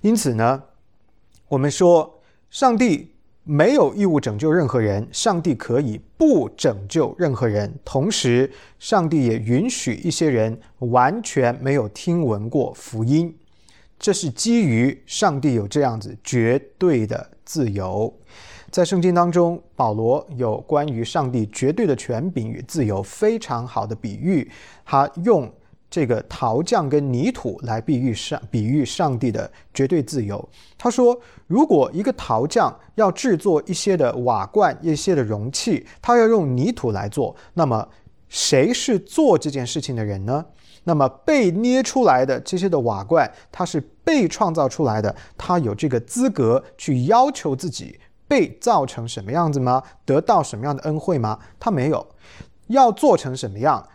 [0.00, 0.62] 因此呢，
[1.48, 3.14] 我们说上帝
[3.50, 7.74] 没有义务拯救任何人，上帝可以不拯救任何人。
[7.82, 13.34] 同时，上帝也允许一些人完全没有听闻过福音，
[13.98, 18.12] 这是基于上帝有这样子绝对的自由。
[18.70, 24.46] 在圣经当中，保罗有关于上帝绝对的权柄与自由非常好的比喻，
[24.84, 25.50] 他用。
[25.90, 30.46] 这个陶匠跟泥土来比喻上比喻上帝的绝对自由。
[30.76, 37.88] 他说，如果一个陶匠要制作一些的瓦罐、一些的容器，他要用泥土来做，那么
[38.28, 40.44] 谁是做这件事情的人呢？
[40.84, 49.82] 那么被捏出来的这些的瓦罐，它是被创造出来的，他有这个资格去要求自己被造成什么样子吗？
[50.06, 51.38] 得到什么样的恩惠吗？
[51.58, 52.06] 他没有，
[52.68, 53.86] 要做成什么样？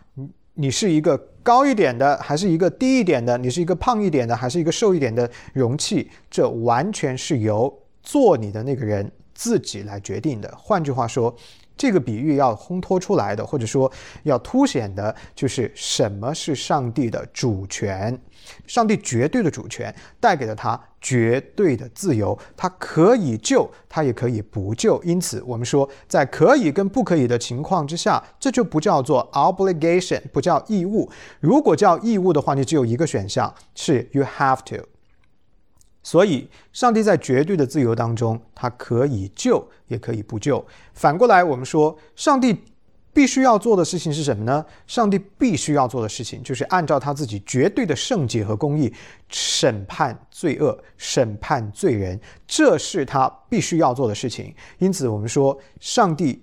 [0.54, 1.28] 你是一个。
[1.44, 3.36] 高一点的还是一个低一点的？
[3.36, 6.10] 你是一个胖一点的还是一个瘦一点的容器？
[6.30, 7.70] 这完全是由
[8.02, 10.50] 做你的那个人自己来决定的。
[10.56, 11.36] 换句话说，
[11.76, 13.90] 这个比喻要烘托出来的，或者说
[14.22, 18.18] 要凸显的，就是什么是上帝的主权。
[18.66, 25.02] 上帝绝对的主权带给了他绝对的自由，他可以救，他也可以不救。
[25.02, 31.10] 因此，我们说，在可以跟不可以的情况之下，这就不叫做 obligation，不叫义务。
[31.40, 34.93] 如果叫义务的话，你只有一个选项是 you have to。
[36.04, 40.64] 所以，上帝在绝对的自由当中，他可以救，也可以不救。
[40.92, 42.56] 反过来，我们说，上帝。
[43.14, 44.66] 必须要做的事情是什么呢？
[44.88, 48.92] 上帝必须要做的事情就是按照他自己绝对的圣洁和公义
[49.28, 54.52] 审判罪恶、审判罪人，这是他必须要做的事情。
[54.78, 56.42] 因此，我们说上帝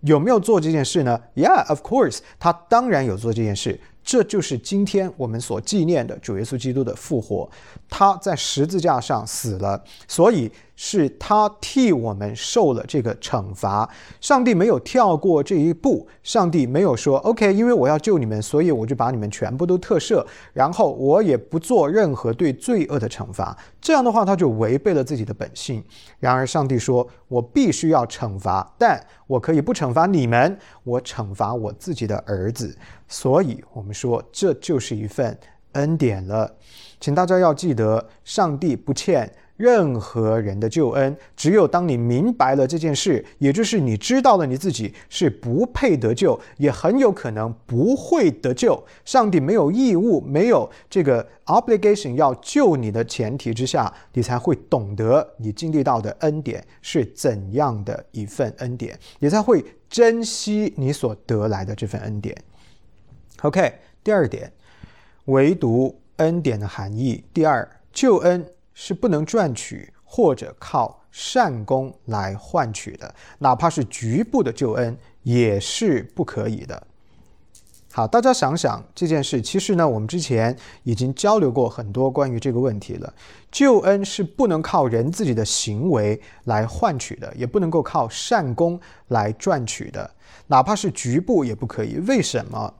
[0.00, 3.78] 有没有做这件事呢？Yeah, of course，他当然有做这件事。
[4.06, 7.50] 这就是今天我们所纪念的主耶稣基督的复活，
[7.90, 13.88] 他在十字架上死了，所以是他替我们受了这个惩罚。
[14.20, 23.56] 上帝没有跳过这一步，上帝没有说 “OK”，因为我要救你们，所以我就把你们全部都特赦，然后我也不做任何对罪恶的惩罚。
[23.80, 25.82] 这样的话，他就违背了自己的本性。
[26.20, 32.76] 然而，上帝说：“我必须要惩罚，但我可以不惩罚你们，我惩罚我自己的儿子。”
[33.08, 35.38] 所以，我们说这就是一份
[35.72, 36.54] 恩典了，
[37.00, 41.16] 请大家要记得，上帝不欠任何人的救恩。
[41.36, 62.36] 只有当你明白了这件事，也就是你知道了你自己是不配得救，也很有可能不会得救，上帝没有义务、没有这个 obligation 要救你的前提之下，你才会懂得你经历到的恩典是怎样的一份恩典，也才会珍惜你所得来的这份恩典。
[63.42, 64.50] OK，第二点，
[65.26, 67.22] 唯独恩典的含义。
[67.32, 68.44] 第二，救恩
[68.78, 76.86] 是不能赚取或者靠善功来换取的，哪怕是局部的救恩也是不可以的。
[77.90, 83.14] 好，大家想想这件事，其实呢，我们之前已经交流过很多关于这个问题了。
[83.50, 90.10] 救恩是不能靠人自己的行为来换取的，也不能够靠善功来赚取的，
[90.48, 91.96] 哪怕是局部也不可以。
[92.00, 92.74] 为什么？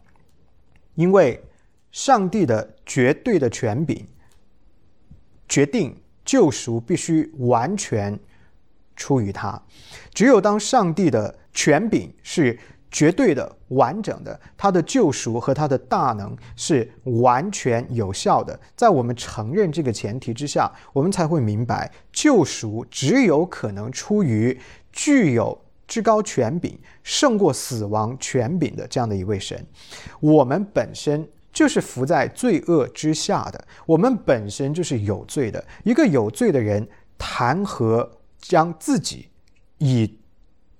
[0.94, 1.42] 因为
[1.90, 4.06] 上帝的绝对的权柄
[5.48, 8.18] 决定救赎必须完全
[8.94, 9.60] 出于他，
[10.12, 12.58] 只有当上帝的权柄是
[12.90, 18.58] 绝对的、完整的，他的救赎和他的大能是完全有效的。
[18.74, 24.58] 在我们承认这个前提之下，我们才会明白，救赎只有可能出于
[24.92, 25.58] 具有。
[25.88, 29.64] 至高权柄胜过死亡权柄的这样的一位神，
[30.18, 31.24] 我们本身
[31.56, 35.64] 就是伏在罪恶之下的，我们本身就是有罪的。
[35.84, 39.30] 一个有罪的人，谈何将自己
[39.78, 40.18] 以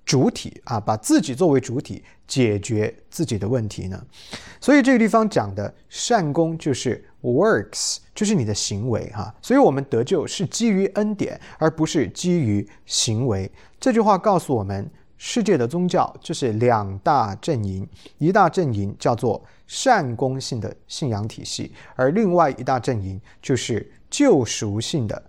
[0.05, 3.99] 主体啊，把自己作为主体解决自己的问题呢？
[4.61, 9.35] 所以这个地方讲的善功就是 works，就是你的行为哈。
[9.41, 13.51] 所以我们得救是基于恩典，而不是基于行为。
[13.81, 25.22] 这句话告诉我们，世界的宗教就是两大阵营，一大阵营叫做善功性的信仰体系，而另外一大阵营就是救赎性的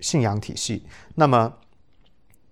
[0.00, 0.86] 信仰体系。
[1.14, 1.52] 那么，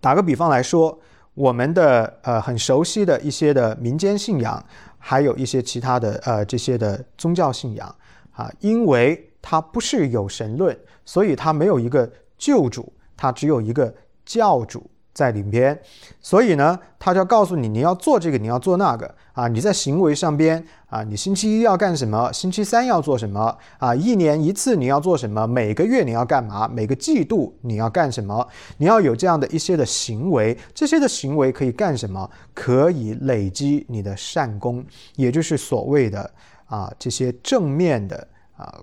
[0.01, 1.01] 打个比方来说。
[1.35, 4.65] 我们的呃很熟悉的一些的民间信仰，
[5.01, 7.93] 还有一些其他的呃这些的宗教信仰
[8.31, 13.93] 啊，因为它不是有神论，所以它没有一个救主，它只有一个
[14.25, 14.89] 教主。
[15.15, 15.81] 在里边，
[16.21, 19.47] 所以呢，他就要告诉你，你要做这个，你要做那个啊。
[19.47, 22.33] 你在行为上边啊，你星期一要干什么？
[22.33, 23.57] 星期三要做什么？
[23.79, 25.47] 啊，一年一次你要做什么？
[25.47, 26.67] 每个月你要干嘛？
[26.67, 28.45] 每个季度你要干什么？
[28.79, 32.29] 你要有这样的一些的行为，这些的行为可以干什么？
[32.53, 36.29] 可以累积你的善功，也就是所谓的
[36.67, 38.81] 啊这些正面的啊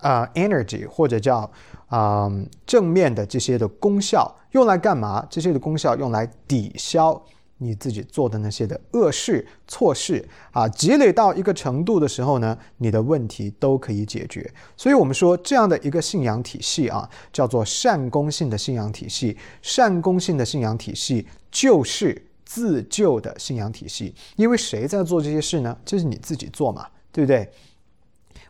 [0.00, 1.50] 啊 energy 或者叫。
[1.88, 2.28] 啊，
[2.66, 5.24] 正面的这些的功效用来干嘛？
[5.30, 7.22] 这些的功效用来抵消
[7.58, 14.50] 你自己做的那些的恶事、错事啊，积累到一个程度的时候呢，你的问题都可以解决。
[14.76, 19.36] 所以，我们说这样的一个信仰体系啊，叫做善功性的信仰体系。
[19.62, 24.12] 善功性的信仰体系就是自救的信仰体系。
[24.34, 25.76] 因为谁在做这些事呢？
[25.84, 27.48] 就是你自己做嘛，对不对？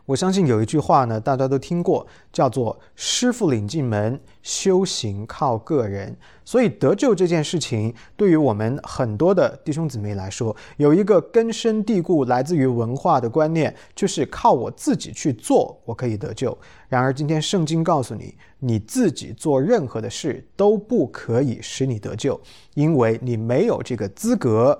[0.05, 6.15] 我相信有一句话呢，大家都听过，叫做“师傅领进门，修行靠个人”。
[6.45, 16.55] 所以得救这件事情，对于我们很多的弟兄姊妹来说，有一个根深蒂固、来自于文化的观念，就是靠我自己去做，我可以得救。
[16.87, 22.39] 然而，今天圣经告诉你，你自己做任何的事都不可以使你得救，
[22.75, 24.79] 因为你没有这个资格。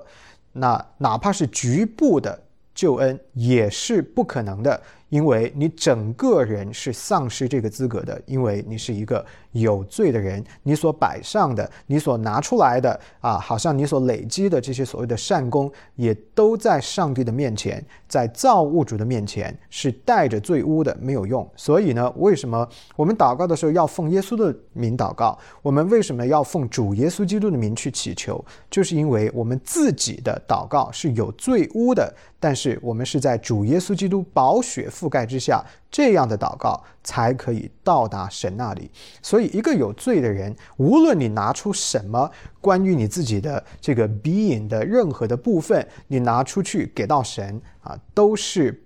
[0.52, 2.40] 那哪怕是局部的
[2.72, 4.80] 救恩，也是不可能的。
[5.08, 9.24] 因为你整个人是丧失这个资格的，因为你是一个
[9.60, 21.48] 有罪的人，你所摆上的、你所拿出来的啊，好像你所累积的这些所谓的善功，也都在上帝的面前，在造物主的面前是带着罪污的，没有用。
[21.56, 25.38] 所以呢，为什么我们祷告的时候要奉耶稣的名祷告？
[25.62, 28.44] 我们为什么要奉主耶稣基督的名去祈求？
[28.70, 32.14] 就是因为我们自己的祷告是有罪污的。
[32.38, 38.90] 但是我们是在主耶稣基督宝血覆盖之下，这样的祷告才可以到达神那里。
[39.22, 42.28] 所以，一个有罪的人，无论你拿出什么
[42.60, 48.82] 关于你自己的这个 being 的任何的部分，你拿出去给到神啊，都是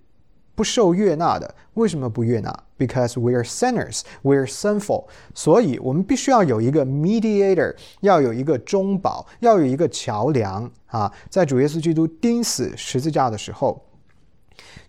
[0.54, 1.54] 不受悦纳的。
[1.74, 5.06] 为什么不悦纳？Because we are sinners, we are sinful。
[5.34, 10.70] 所以我们必须要有一个 mediator，要有一个中保，要有一个桥梁。
[10.86, 13.80] 啊，在主耶稣基督钉死十字架的时候，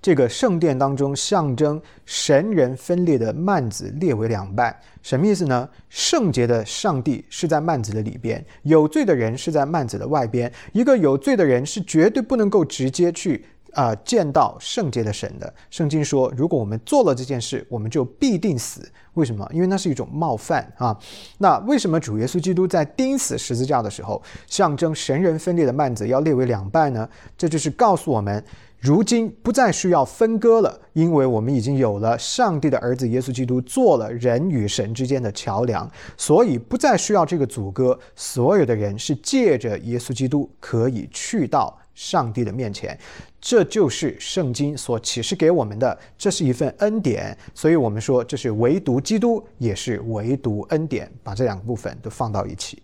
[0.02, 5.70] 这个圣殿当中象征神人分裂的幔子列为两半，什么意思呢？
[5.90, 10.52] 圣洁的上帝是在幔子的里边，有罪的人是在幔子的外边。
[10.74, 13.46] 一个有罪的人是绝对不能够直接去。
[13.74, 18.86] 啊，见到圣洁的神的圣经说，如果我们做了这件事，我们就必定死。
[19.14, 19.50] 为什么？
[19.54, 20.94] 因为那是一种冒犯啊。
[21.38, 27.08] 那为什么主耶稣基督在钉死十字架的时候，象征神人分裂的幔子要列为两半呢？
[27.38, 28.44] 这就是告诉我们，
[28.82, 37.98] 如今不再需要分割了，因为我们已经有了上帝的儿子耶稣基督做了人与神之间的桥梁，所以不再需要这个阻隔。
[38.15, 41.78] 所有的人是借着耶稣基督可以去到。
[41.94, 42.98] 上帝的面前，
[43.39, 47.38] 这就是圣经所启示给我们的，这是一份恩典。
[47.54, 52.82] 所以，我们说这是唯独基督，也是唯独恩典，把这两个部分都放到一起。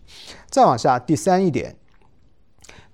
[0.49, 1.73] 再往下，第三一点，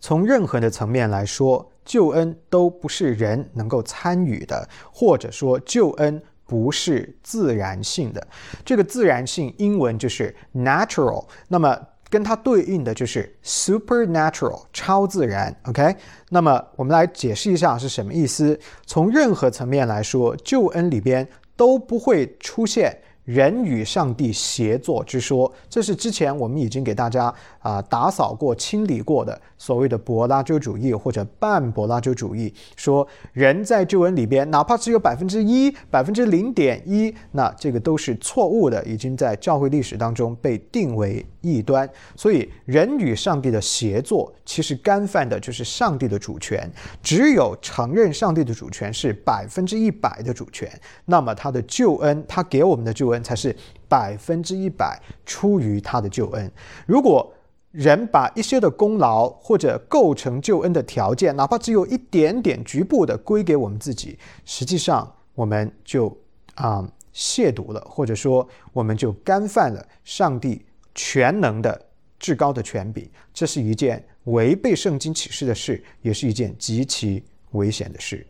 [0.04, 8.28] 从任何的层面来说，救恩都不是人能够参与的，或者说救恩不是自然性的。
[8.66, 11.26] 这个自然性，英文就是 natural。
[11.48, 15.96] 那么跟它对应的就是 supernatural 超自然，OK？
[16.28, 18.60] 那么我们来解释一下是什么意思。
[18.86, 21.26] 从任何层面来说，救恩里边
[21.56, 22.94] 都不会出现。
[23.24, 27.34] 人与上帝协作之说，这是之前我们已经给大家
[27.64, 41.90] 啊打扫过、清理过的所谓的柏拉图主义或者半柏拉图主义，说人在救恩里边，哪怕只有百分之一、百分之零点一，那这个都是错误的，已经在教会历史当中被定为异端。
[42.16, 46.72] 所以，人与上帝的协作，其实干犯的就是上帝的主权。
[47.02, 50.70] 只有承认上帝的主权是百分之一百的主权，
[51.06, 53.24] 那么他的救恩，他给我们的救恩。
[53.24, 53.56] 才是
[53.88, 56.52] 百分之一百出于他的救恩。
[56.86, 57.34] 如果
[57.74, 66.16] 人把一些的功劳或者构成救恩的条件，哪怕只有一点点局部的归给我们自己，实际上我们就
[66.54, 70.64] 啊亵渎了，或者说我们就干犯了上帝
[70.94, 71.88] 全能的
[72.20, 73.10] 至高的权柄。
[73.34, 78.24] 这是一件违背圣经启示的事，也是一件极其危险的事。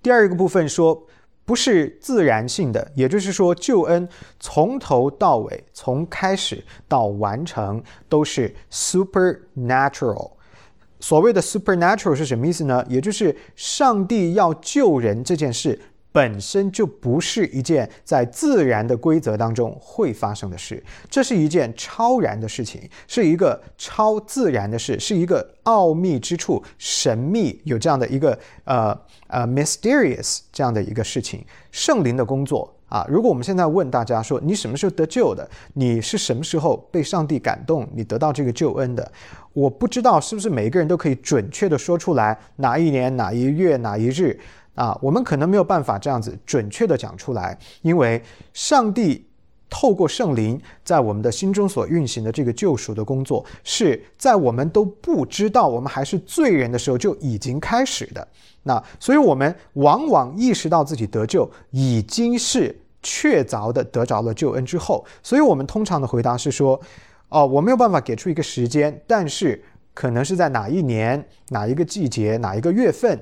[0.00, 1.04] 第二个部分说。
[1.44, 10.30] 不是自然性的，也就是说，救恩从头到尾，从开始到完成都是 supernatural。
[11.00, 12.84] 所谓的 supernatural 是什么意思呢？
[12.88, 15.80] 也就是上帝要救人这件事。
[16.12, 28.98] 本身就不是一件在自然的规则当中会发生的事，这是一件超然的事情，是一个超自然的事，是一个奥秘之处、神秘有这样的一个呃
[29.28, 31.44] 呃 mysterious 这样的一个事情。
[31.70, 39.12] 圣灵的工作啊，如果我们现在问大家说你什么时候得救的，你是什么时候被上帝感动，你得到这个救恩的，
[39.52, 44.36] 我不知道是不是每一个人都可以准确的说出来哪一年哪一月哪一日。
[44.74, 49.26] 啊，我们可能没有办法这样子准确的讲出来，因为上帝
[49.68, 58.26] 透过圣灵在我们的心中所运行的这个救赎的工作，是在我们都不知道我们还是罪人的时候就已经开始的。
[58.62, 66.80] 那所以，我们往往意识到自己得救已经是确凿的得着了救恩之后，所以我们通常的回答是说：
[67.28, 69.62] 哦，我没有办法给出一个时间，但是
[69.94, 73.18] 可能是在哪一年、哪一个季节、哪一个月份。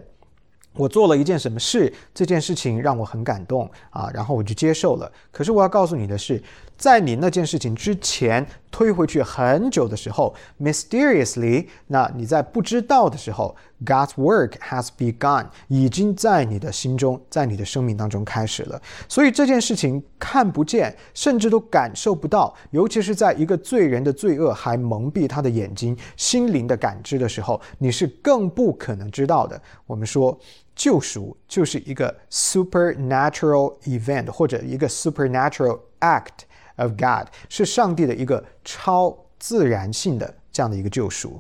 [0.79, 1.93] 我做了一件什么事？
[2.15, 5.13] 这件事情让我很感动啊，然后我就接受了。
[5.33, 6.41] 可是我要告诉你的是，
[6.77, 18.81] 在你那件事情之前推回去很久的时候，mysteriously，那你在不知道的时候，God's work has begun，已经在你的心中，在你的生命当中开始了。
[19.09, 29.61] 所以这件事情看不见，甚至都感受不到，尤其是在一个罪人的罪恶还蒙蔽他的眼睛、心灵的感知的时候，你是更不可能知道的。
[29.85, 30.39] 我们说。
[30.78, 36.46] 救赎就是一个 supernatural event 或者一个 supernatural act
[36.78, 41.40] of God，是上帝的一个超自然性的这样的一个救赎。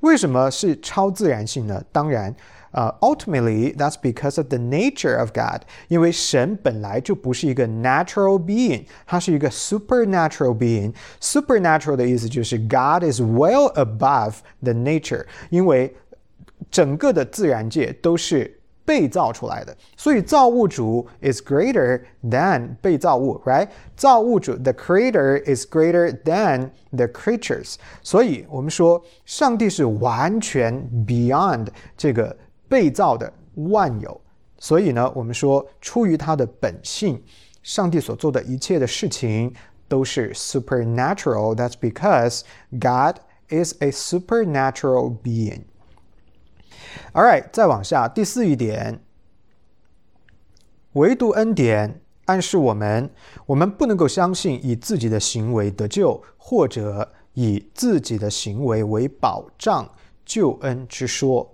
[0.00, 1.84] 为什么是超自然性呢？
[1.92, 2.34] 当然，
[2.70, 13.70] 呃，ultimately that's because of the nature of God，因为神本来就不是一个 natural being，它是一个 supernatural being。supernatural 的意思就是 God is well
[13.74, 15.94] above the nature，因为
[16.70, 18.56] 整个的自然界都是。
[18.84, 23.68] 被造出来的，所以造物主 is greater than 被造物，right？
[23.94, 27.76] 造物主 the creator is greater than the creatures。
[28.02, 30.74] 所以我们说，上帝是完全
[31.06, 32.36] beyond 这个
[32.68, 34.20] 被造的万有。
[34.58, 37.22] 所以呢，我们说，出于他的本性，
[37.62, 39.54] 上帝所做的一切的事情
[39.86, 42.42] 都是 supernatural。That's because
[42.72, 45.62] God is a supernatural being。
[47.13, 48.99] All right，再往下，第四一点，
[50.93, 53.09] 唯独恩典暗示我们，
[53.45, 59.89] 我们不能够相信以自己的行为得救，或者以自己的行为为保障
[60.25, 61.53] 救恩之说。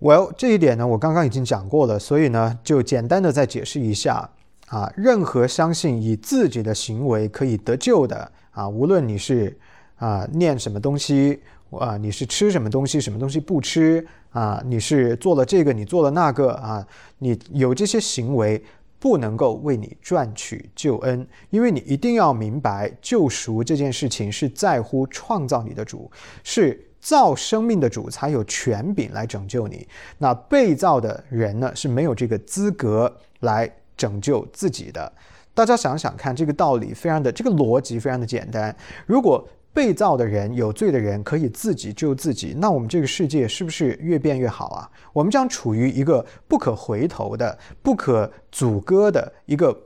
[0.00, 4.28] Well，这一点呢，我刚刚已经讲过了，所以呢，就简单的再解释一下
[4.66, 4.92] 啊。
[4.96, 9.58] 任何相信以自己的行为可以得救的啊，无论你是
[9.96, 11.42] 啊念什么东西。
[11.70, 14.62] 啊，你是吃什么东西，什么东西不吃啊？
[14.66, 16.86] 你是做了这个，你做了那个啊？
[17.18, 18.62] 你有这些行为，
[18.98, 26.10] 不能够为你赚取救恩，因为你一定要明白，救赎这件事情是在乎创造你的主，
[26.42, 29.86] 是造生命的主才有权柄来拯救你。
[30.18, 35.12] 那被造的人呢，是没有这个资格来拯救自己的。
[35.52, 38.74] 大家想想看，这个道理非常的，这个逻辑非常的简单。
[39.06, 44.88] 如果被造的人、有罪的人可以自己救自己，那我们这个世界是不是越变越好啊？
[45.12, 49.76] 我们将处于一个不可回头的、不可阻隔的一个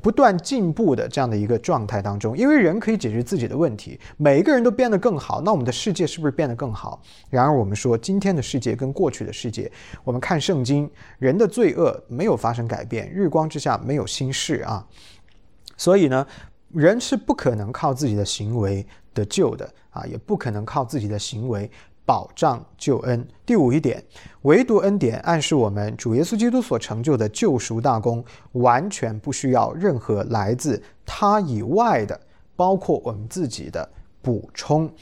[0.00, 2.36] 不断进步的这样的一个状态当中。
[2.36, 7.02] 因为人可以解决自己的问题，每一个人都变得更好，那我们的世界是不是变得更好？
[7.28, 9.70] 然而，我们说今天的世界跟过去的世界，
[10.02, 14.86] 我们看圣经，人的罪恶没有发生改变，日光之下没有新事啊。
[15.76, 16.26] 所以呢？
[16.74, 21.70] 人是不可能靠自己的行为得救的啊，也不可能靠自己的行为
[22.04, 23.26] 保障救恩。
[23.46, 24.02] 第五一点，
[24.42, 32.20] 唯独恩典暗示我们主耶稣基督所成就的救赎大功，完全不需要任何来自他以外的，
[32.56, 33.88] 包括我们自己的
[34.20, 34.92] 补充。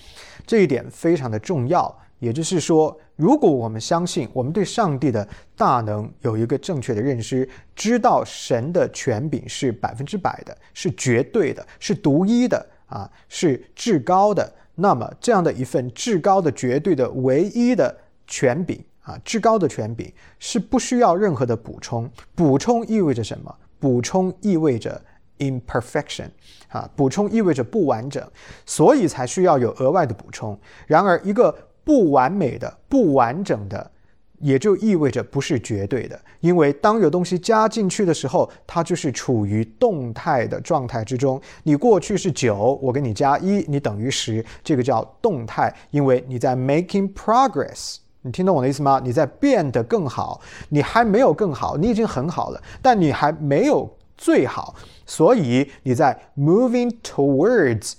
[0.46, 1.98] 这一点非常的重要。
[2.22, 17.92] 也就是说，如果我们相信，我们对上帝的大能有一个正确的认识，知道神的权柄是百分之百的，是绝对的，是独一的啊，是至高的，那么这样的一份至高的、绝对的、唯一的
[18.28, 22.08] 权柄啊，至高的权柄是不需要任何的补充。
[22.36, 23.52] 补充意味着什么？
[23.80, 25.02] 补充意味着
[25.38, 26.28] imperfection
[26.68, 28.24] 啊，补充意味着不完整，
[28.64, 30.56] 所以才需要有额外的补充。
[30.86, 31.52] 然而，一个
[31.84, 33.90] 不完美的、不完整的。
[34.38, 41.40] 也就意味着不是绝对的，因为当有东西加进去的时候，它就是处于动态的状态之中。
[41.62, 47.98] 你过去是九，我给你加一，你等于十，这个叫动态，因为你在 making progress。
[48.22, 49.00] 你听懂我的意思吗？
[49.04, 54.74] 你在变得更好，你还没有更好，你已经很好了，但你还没有最好，
[55.06, 57.92] 所以你在 moving towards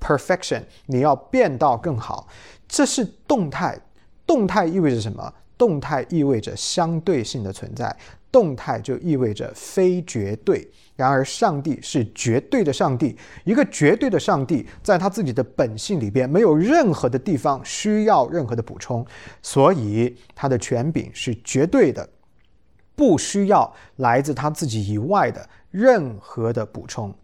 [0.00, 0.62] perfection。
[0.86, 2.26] 你要变到更好，
[2.72, 3.78] 这是动态。
[4.26, 5.30] 动态意味着什么？
[5.58, 7.94] 动态意味着相对性的存在，
[8.32, 10.66] 动态就意味着非绝对。
[10.96, 13.14] 然而，上帝是绝对的上帝，
[13.44, 19.04] 一个绝对的上帝，在他自己的本性里边，没有任何的地方需要任何的补充，
[19.42, 22.08] 所以他的权柄是绝对的，
[22.96, 27.14] 不需要来自他自己以外的任何的补充。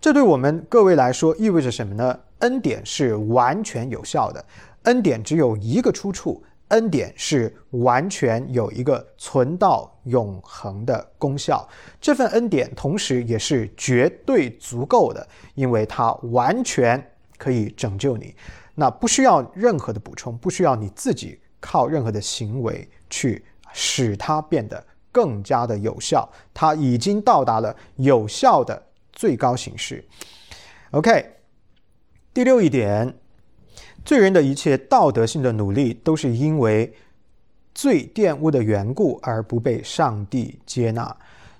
[0.00, 2.18] 这对我们各位来说意味着什么呢？
[2.40, 4.44] 恩典是完全有效的，
[4.86, 6.42] 恩典只有一个出处。
[6.70, 11.64] 恩典是完全有一个存到永恒的功效，
[12.00, 15.24] 这份恩典同时也是绝对足够的，
[15.54, 17.00] 因为它完全
[17.38, 18.34] 可以拯救你，
[18.74, 30.04] 那不需要任何的补充，不需要你自己靠任何的行为去使它变得更加的有效，它已经到达了有效的最高形式。
[30.90, 31.30] OK，
[32.34, 33.16] 第六一点。
[34.06, 36.94] 罪人的一切道德性的努力，都是因为
[37.74, 41.14] 罪玷污的缘故而不被上帝接纳。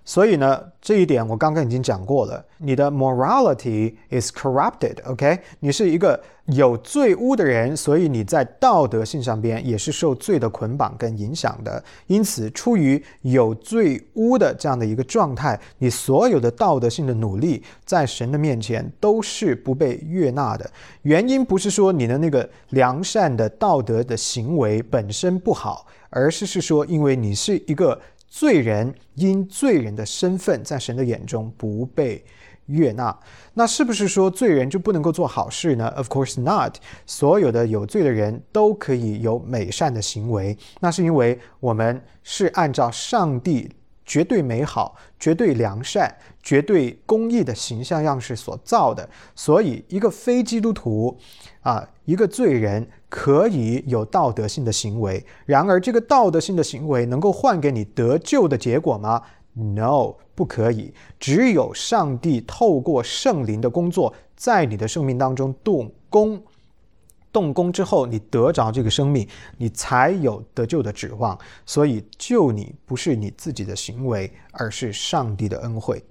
[0.07, 2.43] 所以呢，这一点我刚刚已经讲过了。
[2.59, 5.41] 你的 morality is corrupted，OK？
[5.59, 11.83] 你是一个有罪污的人，所以你在道德性上边也是受罪的捆绑跟影响的。
[12.07, 20.71] 因此，出于有罪污的这样的一个状态，你所有的道德性的努力在神的面前都是不被悦纳的。
[21.03, 28.01] 原因不是说你的那个良善的道德的行为本身不好，而是是说，因为你是一个。
[28.29, 32.25] 罪人因罪人的身份在神的眼中不被
[32.67, 33.17] 悦纳，
[33.55, 36.79] 那是不是说罪人就不能够做好事呢？Of course not。
[37.07, 43.71] 所有的有罪的人都可以有美善的行为，那是因为我们是按照上帝
[44.05, 46.13] 绝对美好、绝对良善、
[46.43, 51.17] 绝对公义的形象样式所造的，所以一个非基督徒
[51.61, 52.89] 啊，一个罪人。
[53.09, 59.23] 可以有道德性的行为，然而这个道德性的行为能够换给你得救的结果吗
[59.55, 60.93] ？No，不可以。
[61.19, 66.43] 只有上帝透过圣灵的工作，在你的生命当中动工，
[67.33, 69.27] 动工之后，你得着这个生命，
[69.57, 71.39] 你才有得救的指望。
[71.65, 76.05] 所以救你不是你自己的行为，而是上帝的恩惠。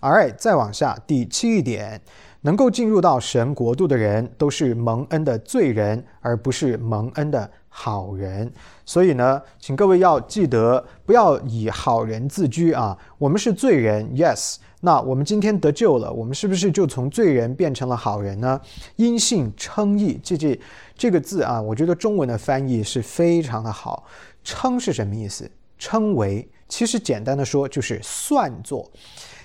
[0.00, 2.00] All right，再往下，第七点。
[2.40, 8.50] 能够进入到神国度的人，都是蒙恩的罪人，而不是蒙恩的好人。
[8.84, 12.96] 所以呢，请各位要记得，不要以好人自居啊。
[13.18, 14.56] 我们是罪人，yes。
[14.80, 18.60] 那我们今天得救了，我们是不是就从罪人变成了好人呢？
[18.94, 20.60] 因信称义，这这
[20.96, 24.04] 这个字啊，我觉得中文的翻译是非常的好。
[24.44, 25.50] 称是什么意思？
[25.76, 28.88] 称为，其实简单的说就是算作。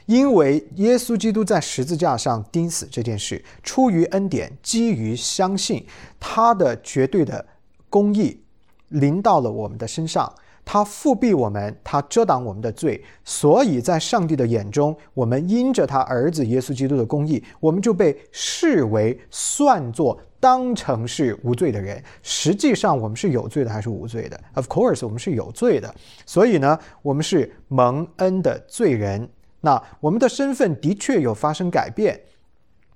[0.06, 5.86] 因为耶稣基督在十字架上钉死这件事，出于恩典，基于相信
[6.20, 7.46] 他的绝对的
[7.90, 8.42] 公义
[8.90, 10.32] 临到了我们的身上，
[10.66, 22.04] 他复庇我们，他遮挡我们的罪，所以在上帝的眼中，我们因着他儿子耶稣基督的公义，我们就被视为算作当成是无罪的人。
[22.22, 25.94] 实际上，我们是有罪的还是无罪的？Of course，我们是有罪的。
[26.26, 29.30] 所以呢，我们是蒙恩的罪人。
[29.66, 32.20] 那我们的身份的确有发生改变，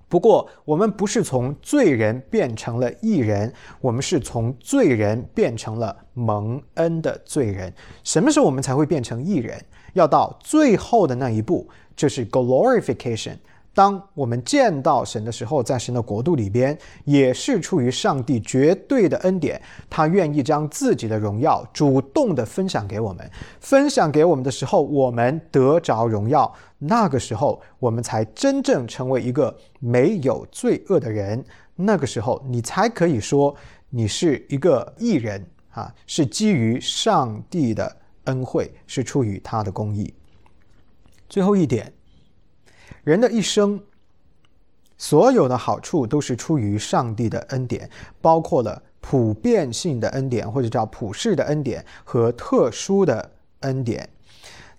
[0.06, 3.50] 不过我们不是从罪人变成了义人，
[3.80, 7.72] 我们是从罪人变成了蒙恩的罪人。
[8.04, 9.58] 什么时候我们才会变成义人？
[9.94, 11.66] 要到最后的那一步，
[11.96, 13.36] 就是 glorification。
[13.74, 23.30] 当我们见到神的时候，在神的国度里边，也是出于上帝绝对的恩典，他愿意将自己的荣耀主动的分享给我们。
[23.60, 31.44] 分享给我们的时候，我们得着荣耀，那个时候我们才真正成为一个没有罪恶的人。
[31.76, 33.54] 那个时候，你才可以说
[33.90, 40.12] 你是一个艺人啊，是基于上帝的恩惠，是出于他的公义。
[41.28, 41.92] 最后一点。
[43.04, 43.80] 人的一生
[44.96, 47.88] 所有的好处都是出于上帝的恩典，
[48.20, 53.30] 包括了普遍性的恩典，或者叫普世的恩典和特殊的
[53.60, 54.08] 恩典。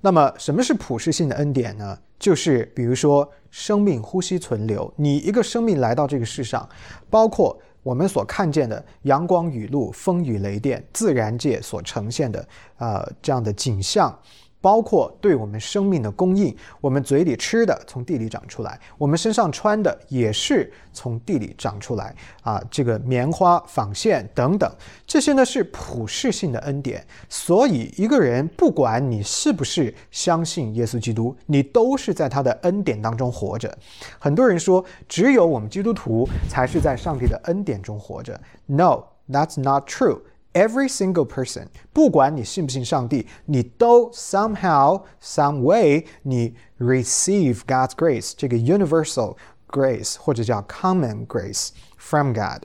[0.02, 1.98] 那么，什么是普世性的恩典呢？
[2.18, 6.68] 就是比如说，生命呼吸存留，你一个生命来到这个世上，
[7.10, 12.46] 包括我们所看见的阳光雨露、风雨雷电，自然界所呈现的
[12.78, 14.18] 呃这样的景象。
[14.62, 22.62] 包括对我们生命的供应，我们嘴里吃的从地里长出来，我们身上穿的也是从地里长出来啊。
[22.70, 24.70] 这个棉花、纺线等等，
[25.08, 27.06] 这些呢是普世性的恩典。
[27.30, 33.76] 所以一个人不管你是不是相信耶稣基督，你都是在他的恩典当中活着。
[34.20, 38.40] 很多人说，只有我们基督徒才是在上帝的恩典中活着。
[38.66, 40.20] No，that's not true.
[40.52, 49.38] Every single person，不管你信不信上帝，你都 somehow some way 你 receive God's grace 这个 universal
[49.70, 52.64] grace 或者叫 common grace from God。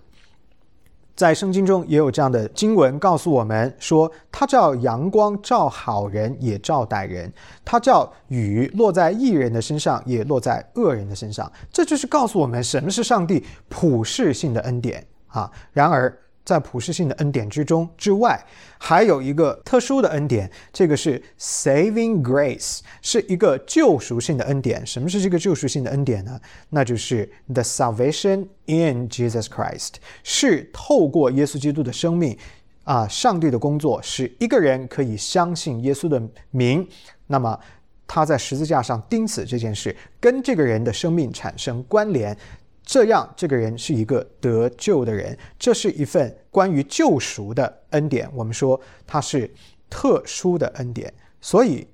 [1.14, 7.30] 在圣经中也有这样的经文告诉我们说，他叫阳光照好人也照歹人，
[7.66, 11.52] 他叫雨落在义人的身上也落在恶人的身上。
[11.70, 15.52] 这就是告诉我们什么是上帝普世性的恩典啊。
[15.70, 16.18] 然而。
[16.44, 18.38] 在普世性的恩典之中之外，
[18.78, 24.86] 还有一个特殊的恩典，这个是 saving grace，是一个救赎性的恩典。
[24.86, 26.38] 什么是这个救赎性的恩典呢？
[26.68, 32.36] 那就是 the salvation in Jesus Christ，是透过耶稣基督的生命
[32.84, 36.86] 啊，上帝的工作，使一个人可以相信耶稣的名，
[37.26, 37.58] 那么
[38.06, 42.36] 他在十字架上钉死这件事，跟这个人的生命产生关联。
[42.84, 48.30] 这样，这个人是一个得救的人，这是一份关于救赎的恩典。
[48.34, 49.50] 我们说它是
[49.88, 51.88] 特殊的恩典，所以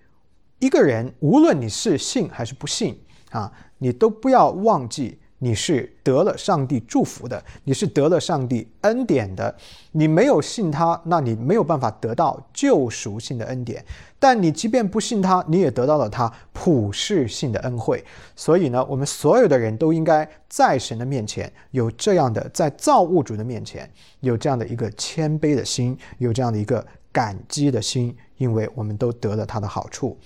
[0.59, 5.19] 一个人无论你是信还是不信啊，你都不要忘记。
[5.41, 9.55] 你是得了上帝祝福的，你是得了上帝恩典的。
[9.93, 13.85] 你没有信他，那你没有办法得到救赎性的恩典。
[14.19, 18.05] 但你即便不信他，你也得到了他普世性的恩惠。
[18.37, 30.17] 所以呢，我们所有的人都应该在神的面前有这样的，在造物主的面前有这样的一个谦卑的心，有这样的一个感激的心，因为我们都得了他的好处。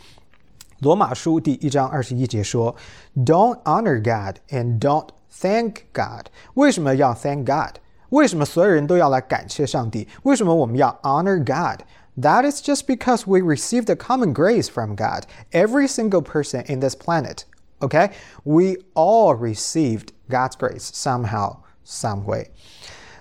[0.84, 2.76] 罗马书第一章二十一节说：“
[3.16, 7.80] Don't honor God and don't thank God。”为什么要 thank God？
[8.10, 10.08] 为什么所有人都要来感谢上帝？
[10.24, 15.24] 为什么我们要 honor God？That is just because we received a common grace from God.
[15.52, 17.44] Every single person in this planet,
[17.80, 18.12] okay?
[18.44, 22.52] We all received God's grace somehow, some way.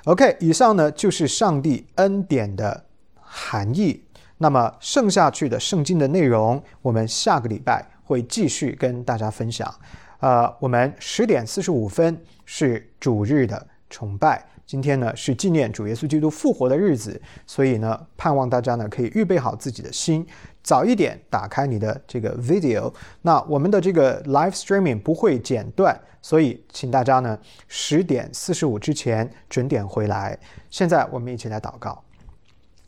[0.04, 2.86] OK，以上呢就是上帝恩典的
[3.20, 4.01] 含义。
[4.43, 9.73] 那么剩下去的圣经的内容，我们下个礼拜会继续跟大家分享。
[10.19, 20.27] 呃，我们十点四十五分是主日的崇拜，今天呢是纪念主耶稣基督复活的日子，所以呢，盼望大家呢可以预备好自己的心，
[20.61, 22.93] 早一点打开你的这个 video。
[23.21, 27.39] 那我们的这个 live streaming 不会剪断，所以请大家呢
[27.69, 30.37] 十点四十五之前准点回来。
[30.69, 32.02] 现在我们一起来祷告。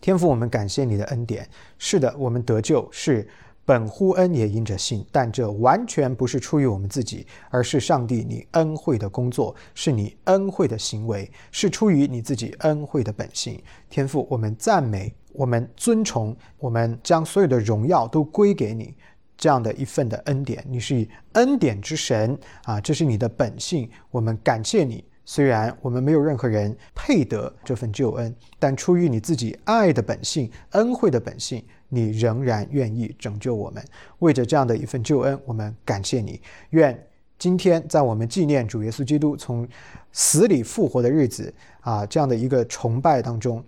[0.06, 1.50] 天父，我们感谢你的恩典。
[1.80, 3.28] 是的，我们得救是
[3.66, 5.04] 本乎恩，也因着信。
[5.12, 13.60] 但这完全不是出于我们自己，而是上帝你恩惠的工作，是你恩惠的行为，是出于你自己恩惠的本性。
[13.90, 18.94] 天父，我们赞美，我们尊崇，我们将所有的荣耀都归给你。
[19.36, 23.90] 这样的一份的恩典，你是以恩典之神啊，这是你的本性。
[24.12, 25.04] 我们感谢你。
[25.26, 33.84] 虽然我们没有任何人配得这份救恩，但出于你自己爱的本性、恩惠的本性，你仍然愿意拯救我们。
[34.20, 36.40] 为着这样的一份救恩，我们感谢你。
[36.70, 37.08] 愿
[37.40, 39.68] 今天在我们纪念主耶稣基督从
[40.12, 43.64] 死里复活的日子啊，这样的一个崇拜当中，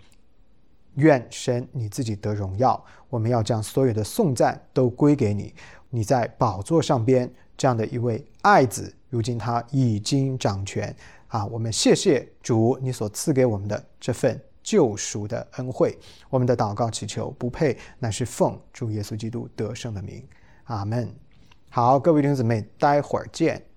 [0.95, 2.81] 愿神你自己得荣耀。
[3.09, 5.53] 我们要将所有的颂赞都归给你。
[5.89, 10.95] 你在宝座上边这样的一位爱子，如今他已经掌权。
[11.27, 15.97] 啊，我们谢谢主，你所赐给我们的这份救赎的恩惠。
[16.29, 20.25] 我们的祷告祈求不配，乃是奉主耶稣基督得胜的名。
[20.65, 21.13] 阿门。
[21.69, 23.67] 好，各位弟兄姊妹，待会儿见。